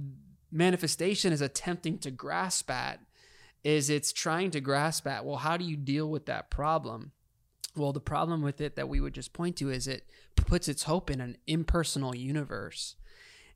manifestation 0.51 1.33
is 1.33 1.41
attempting 1.41 1.99
to 1.99 2.11
grasp 2.11 2.71
at 2.71 3.01
is 3.65 3.91
it's 3.91 4.13
trying 4.13 4.51
to 4.53 4.61
grasp 4.61 5.07
at, 5.07 5.25
well, 5.25 5.37
how 5.37 5.57
do 5.57 5.65
you 5.65 5.77
deal 5.77 6.09
with 6.09 6.27
that 6.27 6.51
problem? 6.51 7.13
Well, 7.77 7.93
the 7.93 8.01
problem 8.01 8.43
with 8.43 8.61
it 8.61 8.77
that 8.77 8.89
we 8.89 9.01
would 9.01 9.15
just 9.15 9.33
point 9.33 9.57
to 9.57 9.71
is 9.71 9.87
it 9.87 10.07
puts 10.37 10.69
its 10.69 10.85
hope 10.85 11.11
in 11.11 11.21
an 11.21 11.37
impersonal 11.47 12.15
universe 12.15 12.97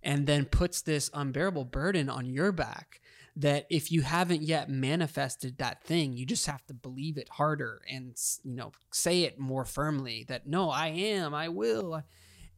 and 0.03 0.27
then 0.27 0.45
puts 0.45 0.81
this 0.81 1.11
unbearable 1.13 1.65
burden 1.65 2.09
on 2.09 2.27
your 2.27 2.53
back 2.53 3.01
that 3.35 3.67
if 3.69 3.93
you 3.93 4.01
haven't 4.01 4.43
yet 4.43 4.71
manifested 4.71 5.59
that 5.59 5.85
thing 5.85 6.15
you 6.15 6.25
just 6.25 6.47
have 6.47 6.65
to 6.67 6.73
believe 6.73 7.19
it 7.19 7.29
harder 7.33 7.83
and 7.91 8.17
you 8.45 8.57
know 8.57 8.73
say 8.91 9.25
it 9.25 9.39
more 9.39 9.65
firmly 9.65 10.25
that 10.27 10.47
no 10.47 10.71
I 10.71 10.89
am 10.89 11.35
I 11.35 11.49
will 11.49 12.03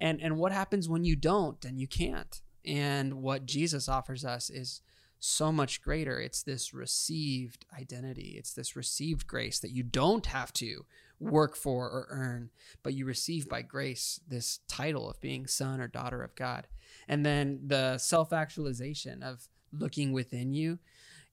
and 0.01 0.21
and 0.21 0.39
what 0.39 0.53
happens 0.53 0.89
when 0.89 1.05
you 1.05 1.17
don't 1.17 1.65
and 1.65 1.81
you 1.81 1.89
can't 1.89 2.41
and 2.65 3.15
what 3.15 3.47
Jesus 3.47 3.89
offers 3.89 4.25
us 4.25 4.51
is 4.51 4.81
so 5.21 5.51
much 5.51 5.83
greater. 5.83 6.21
It's 6.21 6.43
this 6.43 6.73
received 6.73 7.67
identity. 7.79 8.37
It's 8.39 8.53
this 8.53 8.77
received 8.77 9.27
grace 9.27 9.59
that 9.61 9.73
you 9.73 9.83
don't 9.83 10.27
have 10.27 10.53
to 10.55 10.85
work 11.21 11.57
for 11.57 11.87
or 11.87 12.07
earn 12.11 12.49
but 12.85 12.95
you 12.95 13.05
receive 13.05 13.49
by 13.49 13.61
grace 13.61 14.21
this 14.29 14.61
title 14.69 15.11
of 15.11 15.21
being 15.21 15.47
son 15.49 15.81
or 15.81 15.89
daughter 15.89 16.23
of 16.23 16.35
God. 16.37 16.69
And 17.09 17.27
then 17.27 17.61
the 17.67 17.99
self-actualization 17.99 19.23
of 19.23 19.49
looking 19.73 20.13
within 20.13 20.55
you. 20.55 20.79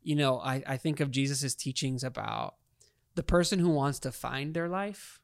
You 0.01 0.15
know 0.15 0.39
i, 0.39 0.63
I 0.67 0.77
think 0.77 0.99
of 0.99 1.11
jesus' 1.11 1.55
teachings 1.55 2.03
about 2.03 2.55
the 3.15 3.23
person 3.23 3.59
who 3.59 3.69
wants 3.69 3.99
to 3.99 4.11
find 4.11 4.53
their 4.53 4.69
life 4.69 5.19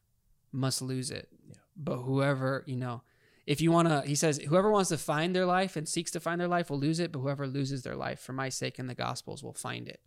must 0.52 0.82
lose 0.82 1.10
it. 1.10 1.28
Yeah. 1.48 1.56
but 1.76 1.98
whoever 1.98 2.62
you 2.66 2.76
know 2.76 3.02
if 3.46 3.60
you 3.60 3.72
want 3.72 3.88
to 3.88 4.02
he 4.02 4.14
says 4.14 4.38
whoever 4.48 4.70
wants 4.70 4.88
to 4.90 4.98
find 4.98 5.34
their 5.34 5.46
life 5.46 5.76
and 5.76 5.88
seeks 5.88 6.10
to 6.10 6.20
find 6.20 6.40
their 6.40 6.48
life 6.48 6.70
will 6.70 6.78
lose 6.78 7.00
it 7.00 7.12
but 7.12 7.20
whoever 7.20 7.46
loses 7.46 7.82
their 7.82 7.96
life 7.96 8.20
for 8.20 8.32
my 8.32 8.48
sake 8.48 8.78
and 8.78 8.88
the 8.88 8.94
gospels 8.94 9.42
will 9.42 9.54
find 9.54 9.88
it 9.88 10.00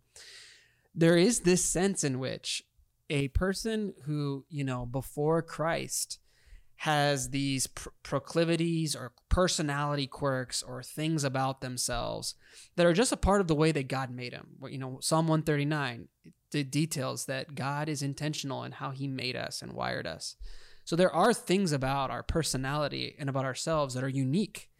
there 0.94 1.16
is 1.16 1.40
this 1.40 1.64
sense 1.64 2.02
in 2.04 2.18
which 2.18 2.62
a 3.10 3.28
person 3.28 3.94
who 4.04 4.44
you 4.48 4.64
know 4.64 4.86
before 4.86 5.42
christ 5.42 6.18
has 6.80 7.30
these 7.30 7.66
pr- 7.66 7.88
proclivities 8.02 8.94
or 8.94 9.12
personality 9.30 10.06
quirks 10.06 10.62
or 10.62 10.82
things 10.82 11.24
about 11.24 11.62
themselves 11.62 12.34
that 12.76 12.84
are 12.84 12.92
just 12.92 13.12
a 13.12 13.16
part 13.16 13.40
of 13.40 13.48
the 13.48 13.54
way 13.54 13.72
that 13.72 13.88
God 13.88 14.10
made 14.10 14.34
them. 14.34 14.48
You 14.68 14.76
know, 14.76 14.98
Psalm 15.00 15.26
139 15.26 16.08
the 16.52 16.62
details 16.62 17.26
that 17.26 17.54
God 17.54 17.88
is 17.88 18.02
intentional 18.02 18.64
in 18.64 18.72
how 18.72 18.90
he 18.90 19.08
made 19.08 19.36
us 19.36 19.62
and 19.62 19.72
wired 19.72 20.06
us. 20.06 20.36
So 20.86 20.96
there 20.96 21.12
are 21.12 21.34
things 21.34 21.72
about 21.72 22.10
our 22.10 22.22
personality 22.22 23.16
and 23.18 23.28
about 23.28 23.44
ourselves 23.44 23.92
that 23.94 24.02
are 24.04 24.08
unique. 24.08 24.70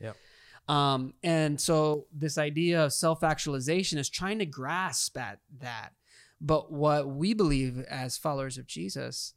Um, 0.68 1.14
and 1.22 1.60
so 1.60 2.06
this 2.12 2.38
idea 2.38 2.84
of 2.84 2.92
self-actualization 2.92 3.98
is 3.98 4.08
trying 4.08 4.38
to 4.38 4.46
grasp 4.46 5.18
at 5.18 5.40
that. 5.60 5.92
But 6.40 6.72
what 6.72 7.08
we 7.08 7.34
believe 7.34 7.80
as 7.90 8.16
followers 8.16 8.56
of 8.56 8.66
Jesus 8.66 9.34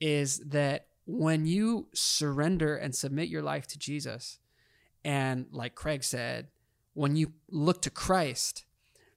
is 0.00 0.38
that 0.38 0.86
when 1.04 1.46
you 1.46 1.88
surrender 1.94 2.76
and 2.76 2.94
submit 2.94 3.28
your 3.28 3.42
life 3.42 3.66
to 3.68 3.78
Jesus, 3.78 4.38
and 5.04 5.46
like 5.50 5.74
Craig 5.74 6.04
said, 6.04 6.48
when 6.94 7.16
you 7.16 7.32
look 7.50 7.82
to 7.82 7.90
Christ, 7.90 8.64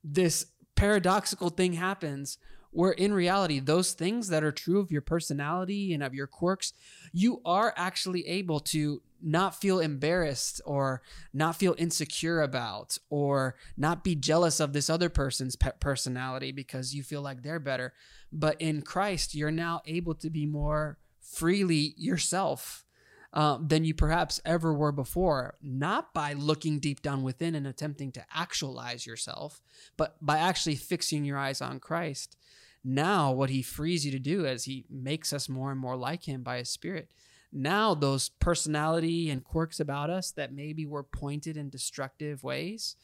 this 0.03 0.47
paradoxical 0.75 1.49
thing 1.49 1.73
happens 1.73 2.37
where 2.71 2.91
in 2.91 3.13
reality, 3.13 3.59
those 3.59 3.93
things 3.93 4.29
that 4.29 4.43
are 4.43 4.51
true 4.51 4.79
of 4.79 4.91
your 4.91 5.01
personality 5.01 5.93
and 5.93 6.03
of 6.03 6.13
your 6.13 6.27
quirks, 6.27 6.73
you 7.11 7.41
are 7.45 7.73
actually 7.77 8.27
able 8.27 8.59
to 8.59 9.01
not 9.21 9.55
feel 9.55 9.79
embarrassed 9.79 10.61
or 10.65 11.01
not 11.33 11.55
feel 11.55 11.75
insecure 11.77 12.41
about 12.41 12.97
or 13.09 13.55
not 13.75 14.03
be 14.03 14.15
jealous 14.15 14.59
of 14.59 14.73
this 14.73 14.89
other 14.89 15.09
person's 15.09 15.55
pe- 15.55 15.71
personality 15.79 16.51
because 16.51 16.93
you 16.93 17.03
feel 17.03 17.21
like 17.21 17.41
they're 17.41 17.59
better. 17.59 17.93
But 18.31 18.61
in 18.61 18.81
Christ, 18.81 19.33
you're 19.33 19.51
now 19.51 19.81
able 19.85 20.13
to 20.15 20.29
be 20.29 20.45
more 20.45 20.97
freely 21.19 21.93
yourself 21.97 22.85
um, 23.33 23.67
than 23.67 23.83
you 23.83 23.93
perhaps 23.93 24.41
ever 24.45 24.73
were 24.73 24.91
before, 24.91 25.55
not 25.61 26.13
by 26.13 26.33
looking 26.33 26.79
deep 26.79 27.01
down 27.01 27.23
within 27.23 27.55
and 27.55 27.67
attempting 27.67 28.11
to 28.13 28.25
actualize 28.33 29.05
yourself, 29.05 29.61
but 29.97 30.15
by 30.21 30.37
actually 30.37 30.75
fixing 30.75 31.25
your 31.25 31.37
eyes 31.37 31.61
on 31.61 31.79
Christ. 31.79 32.37
Now, 32.83 33.31
what 33.31 33.49
he 33.49 33.61
frees 33.61 34.05
you 34.05 34.11
to 34.11 34.19
do 34.19 34.45
as 34.45 34.63
he 34.63 34.85
makes 34.89 35.33
us 35.33 35.49
more 35.49 35.71
and 35.71 35.79
more 35.79 35.97
like 35.97 36.23
him 36.23 36.41
by 36.41 36.59
his 36.59 36.69
spirit. 36.69 37.11
Now, 37.51 37.93
those 37.93 38.29
personality 38.29 39.29
and 39.29 39.43
quirks 39.43 39.79
about 39.79 40.09
us 40.09 40.31
that 40.31 40.53
maybe 40.53 40.85
were 40.85 41.03
pointed 41.03 41.57
in 41.57 41.69
destructive 41.69 42.43
ways 42.43 42.95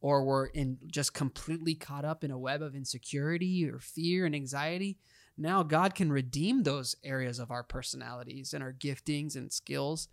or 0.00 0.24
were 0.24 0.46
in 0.46 0.78
just 0.86 1.14
completely 1.14 1.74
caught 1.74 2.04
up 2.04 2.24
in 2.24 2.30
a 2.30 2.38
web 2.38 2.60
of 2.60 2.74
insecurity 2.74 3.68
or 3.68 3.78
fear 3.78 4.26
and 4.26 4.34
anxiety, 4.34 4.98
now 5.42 5.62
God 5.62 5.94
can 5.94 6.12
redeem 6.12 6.62
those 6.62 6.96
areas 7.04 7.38
of 7.38 7.50
our 7.50 7.62
personalities 7.62 8.54
and 8.54 8.62
our 8.62 8.72
giftings 8.72 9.36
and 9.36 9.52
skills. 9.52 10.08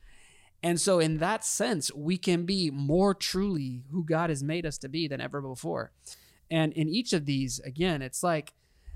And 0.62 0.82
so, 0.82 1.00
in 1.00 1.20
that 1.20 1.46
sense, 1.46 1.94
we 1.94 2.18
can 2.18 2.46
be 2.46 2.70
more 2.70 3.14
truly 3.14 3.84
who 3.92 4.04
God 4.04 4.30
has 4.30 4.44
made 4.44 4.66
us 4.66 4.78
to 4.80 4.90
be 4.90 5.08
than 5.08 5.22
ever 5.22 5.40
before. 5.40 5.92
And 6.52 6.74
in 6.74 6.90
each 6.90 7.14
of 7.14 7.26
these, 7.26 7.60
again, 7.60 8.02
it's 8.02 8.24
like 8.24 8.54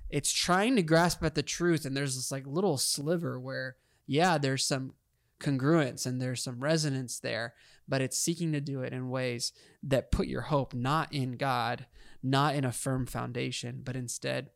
it's 0.10 0.34
trying 0.34 0.76
to 0.76 0.84
grasp 0.84 1.24
at 1.24 1.36
the 1.36 1.44
truth. 1.44 1.86
And 1.86 1.96
there's 1.96 2.16
this 2.16 2.32
like 2.32 2.46
little 2.46 2.78
sliver 2.78 3.40
where, 3.40 3.78
yeah, 4.06 4.38
there's 4.38 4.66
some 4.66 4.94
congruence 5.40 6.06
and 6.06 6.22
there's 6.22 6.44
some 6.44 6.60
resonance 6.60 7.20
there, 7.20 7.54
but 7.88 8.02
it's 8.02 8.18
seeking 8.18 8.52
to 8.54 8.62
do 8.62 8.82
it 8.82 8.92
in 8.92 9.10
ways 9.10 9.54
that 9.84 10.12
put 10.12 10.28
your 10.28 10.42
hope 10.42 10.74
not 10.74 11.14
in 11.14 11.34
God, 11.34 11.86
not 12.22 12.56
in 12.56 12.66
a 12.66 12.72
firm 12.72 13.06
foundation, 13.06 13.82
but 13.84 13.96
instead 13.96 14.50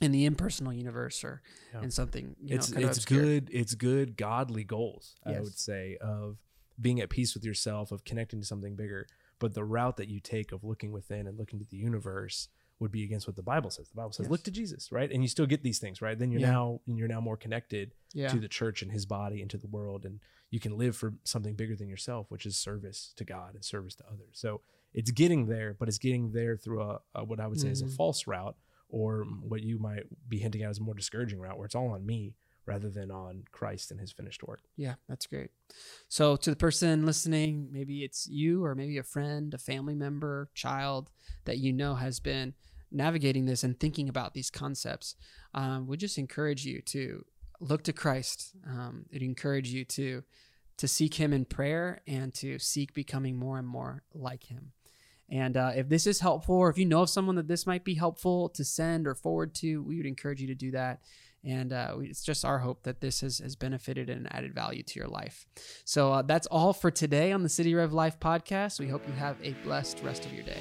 in 0.00 0.12
the 0.12 0.24
impersonal 0.24 0.72
universe 0.72 1.22
or 1.24 1.42
Yeah. 1.72 1.82
in 1.82 1.90
something 1.90 2.36
you 2.40 2.56
it's, 2.56 2.70
know, 2.72 2.86
it's 2.86 2.98
obscure. 2.98 3.22
good 3.22 3.50
it's 3.52 3.74
good 3.74 4.16
godly 4.16 4.64
goals 4.64 5.16
i 5.24 5.38
would 5.40 5.56
say 5.58 5.96
of 6.00 6.38
being 6.80 7.00
at 7.00 7.08
peace 7.10 7.34
with 7.34 7.44
yourself 7.44 7.92
of 7.92 8.04
connecting 8.04 8.40
to 8.40 8.46
something 8.46 8.74
bigger 8.74 9.06
but 9.38 9.54
the 9.54 9.64
route 9.64 9.96
that 9.98 10.08
you 10.08 10.20
take 10.20 10.50
of 10.52 10.64
looking 10.64 10.90
within 10.92 11.26
and 11.26 11.38
looking 11.38 11.58
to 11.60 11.64
the 11.70 11.76
universe 11.76 12.48
would 12.80 12.90
be 12.90 13.04
against 13.04 13.26
what 13.28 13.36
the 13.36 13.42
bible 13.42 13.70
says 13.70 13.88
the 13.88 13.94
bible 13.94 14.10
says 14.12 14.24
Yes. 14.24 14.30
look 14.32 14.42
to 14.44 14.50
jesus 14.50 14.90
right 14.90 15.10
and 15.12 15.22
you 15.22 15.28
still 15.28 15.46
get 15.46 15.62
these 15.62 15.78
things 15.78 16.02
right 16.02 16.18
then 16.18 16.32
you're 16.32 16.40
Yeah. 16.40 16.50
now 16.50 16.80
you're 16.86 17.08
now 17.08 17.20
more 17.20 17.36
connected 17.36 17.92
Yeah. 18.12 18.28
to 18.28 18.40
the 18.40 18.48
church 18.48 18.82
and 18.82 18.90
his 18.90 19.06
body 19.06 19.40
and 19.42 19.50
to 19.52 19.58
the 19.58 19.68
world 19.68 20.04
and 20.04 20.18
you 20.50 20.58
can 20.60 20.76
live 20.76 20.96
for 20.96 21.14
something 21.24 21.54
bigger 21.54 21.76
than 21.76 21.88
yourself 21.88 22.30
which 22.30 22.46
is 22.46 22.56
service 22.56 23.12
to 23.16 23.24
god 23.24 23.54
and 23.54 23.64
service 23.64 23.94
to 23.96 24.04
others 24.08 24.32
so 24.32 24.60
it's 24.92 25.12
getting 25.12 25.46
there 25.46 25.74
but 25.78 25.86
it's 25.88 25.98
getting 25.98 26.32
there 26.32 26.56
through 26.56 26.82
a, 26.82 27.00
a 27.14 27.24
what 27.24 27.38
i 27.38 27.46
would 27.46 27.60
say 27.60 27.68
is 27.68 27.80
a 27.82 27.86
Mhm. 27.86 27.94
false 27.96 28.26
route 28.26 28.56
or 28.88 29.24
what 29.42 29.62
you 29.62 29.78
might 29.78 30.04
be 30.28 30.38
hinting 30.38 30.62
at 30.62 30.70
as 30.70 30.78
a 30.78 30.82
more 30.82 30.94
discouraging 30.94 31.38
route 31.38 31.56
where 31.56 31.66
it's 31.66 31.74
all 31.74 31.88
on 31.88 32.04
me 32.04 32.34
rather 32.66 32.88
than 32.88 33.10
on 33.10 33.44
christ 33.52 33.90
and 33.90 34.00
his 34.00 34.12
finished 34.12 34.42
work 34.42 34.60
Yeah, 34.76 34.94
that's 35.08 35.26
great. 35.26 35.50
So, 36.08 36.36
to 36.36 36.50
the 36.50 36.56
person 36.56 37.04
listening, 37.04 37.68
maybe 37.70 38.04
it's 38.04 38.26
you 38.26 38.64
or 38.64 38.74
maybe 38.74 38.98
a 38.98 39.02
friend, 39.02 39.52
a 39.52 39.58
family 39.58 39.94
member, 39.94 40.50
child 40.54 41.10
that 41.44 41.58
you 41.58 41.72
know 41.72 41.96
has 41.96 42.20
been 42.20 42.54
navigating 42.94 43.44
this 43.44 43.64
and 43.64 43.78
thinking 43.78 44.08
about 44.08 44.34
these 44.34 44.50
concepts. 44.50 45.16
Um, 45.52 45.86
we 45.86 45.96
just 45.96 46.16
encourage 46.16 46.64
you 46.64 46.80
to 46.82 47.24
look 47.60 47.82
to 47.84 47.92
Christ. 47.92 48.54
Um, 48.66 49.06
it 49.10 49.22
encourage 49.22 49.68
you 49.68 49.84
to 49.86 50.22
to 50.76 50.88
seek 50.88 51.14
Him 51.14 51.32
in 51.32 51.44
prayer 51.44 52.00
and 52.06 52.34
to 52.34 52.58
seek 52.58 52.94
becoming 52.94 53.36
more 53.36 53.58
and 53.58 53.68
more 53.68 54.02
like 54.12 54.44
Him. 54.44 54.72
And 55.30 55.56
uh, 55.56 55.72
if 55.74 55.88
this 55.88 56.06
is 56.06 56.20
helpful, 56.20 56.56
or 56.56 56.70
if 56.70 56.78
you 56.78 56.84
know 56.84 57.02
of 57.02 57.10
someone 57.10 57.36
that 57.36 57.48
this 57.48 57.66
might 57.66 57.84
be 57.84 57.94
helpful 57.94 58.50
to 58.50 58.64
send 58.64 59.06
or 59.06 59.14
forward 59.14 59.54
to, 59.56 59.82
we 59.82 59.96
would 59.96 60.06
encourage 60.06 60.40
you 60.40 60.46
to 60.48 60.54
do 60.54 60.70
that. 60.72 61.00
And 61.44 61.72
uh, 61.72 61.96
it's 62.00 62.22
just 62.22 62.44
our 62.44 62.58
hope 62.58 62.84
that 62.84 63.00
this 63.00 63.20
has, 63.20 63.38
has 63.38 63.54
benefited 63.54 64.08
and 64.08 64.32
added 64.32 64.54
value 64.54 64.82
to 64.82 64.98
your 64.98 65.08
life. 65.08 65.46
So 65.84 66.12
uh, 66.12 66.22
that's 66.22 66.46
all 66.46 66.72
for 66.72 66.90
today 66.90 67.32
on 67.32 67.42
the 67.42 67.48
City 67.48 67.74
Rev 67.74 67.92
Life 67.92 68.18
podcast. 68.18 68.80
We 68.80 68.88
hope 68.88 69.06
you 69.06 69.14
have 69.14 69.36
a 69.42 69.52
blessed 69.64 70.00
rest 70.02 70.24
of 70.24 70.32
your 70.32 70.44
day. 70.44 70.60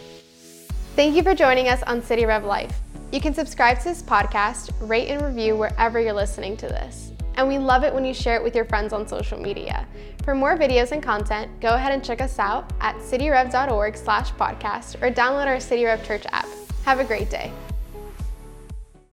Thank 0.96 1.16
you 1.16 1.24
for 1.24 1.34
joining 1.34 1.70
us 1.70 1.82
on 1.84 2.02
City 2.02 2.26
Rev 2.26 2.44
Life. 2.44 2.82
You 3.14 3.22
can 3.22 3.34
subscribe 3.34 3.80
to 3.80 3.86
this 3.86 4.02
podcast, 4.02 4.72
rate 4.82 5.08
and 5.08 5.22
review 5.22 5.56
wherever 5.56 6.02
you're 6.02 6.14
listening 6.14 6.58
to 6.58 6.68
this. 6.68 7.13
And 7.36 7.48
we 7.48 7.58
love 7.58 7.84
it 7.84 7.94
when 7.94 8.06
you 8.06 8.14
share 8.14 8.36
it 8.36 8.44
with 8.44 8.56
your 8.56 8.66
friends 8.66 8.94
on 8.94 9.08
social 9.08 9.40
media. 9.40 9.88
For 10.24 10.34
more 10.34 10.58
videos 10.58 10.92
and 10.92 11.02
content, 11.02 11.60
go 11.60 11.74
ahead 11.74 11.92
and 11.92 12.04
check 12.04 12.22
us 12.22 12.40
out 12.40 12.72
at 12.80 12.96
cityrev.org 12.98 13.98
slash 13.98 14.32
podcast 14.34 15.02
or 15.02 15.12
download 15.12 15.48
our 15.48 15.60
City 15.60 15.86
Rev 15.86 16.06
Church 16.06 16.26
app. 16.32 16.48
Have 16.86 17.00
a 17.00 17.06
great 17.06 17.30
day. 17.30 17.52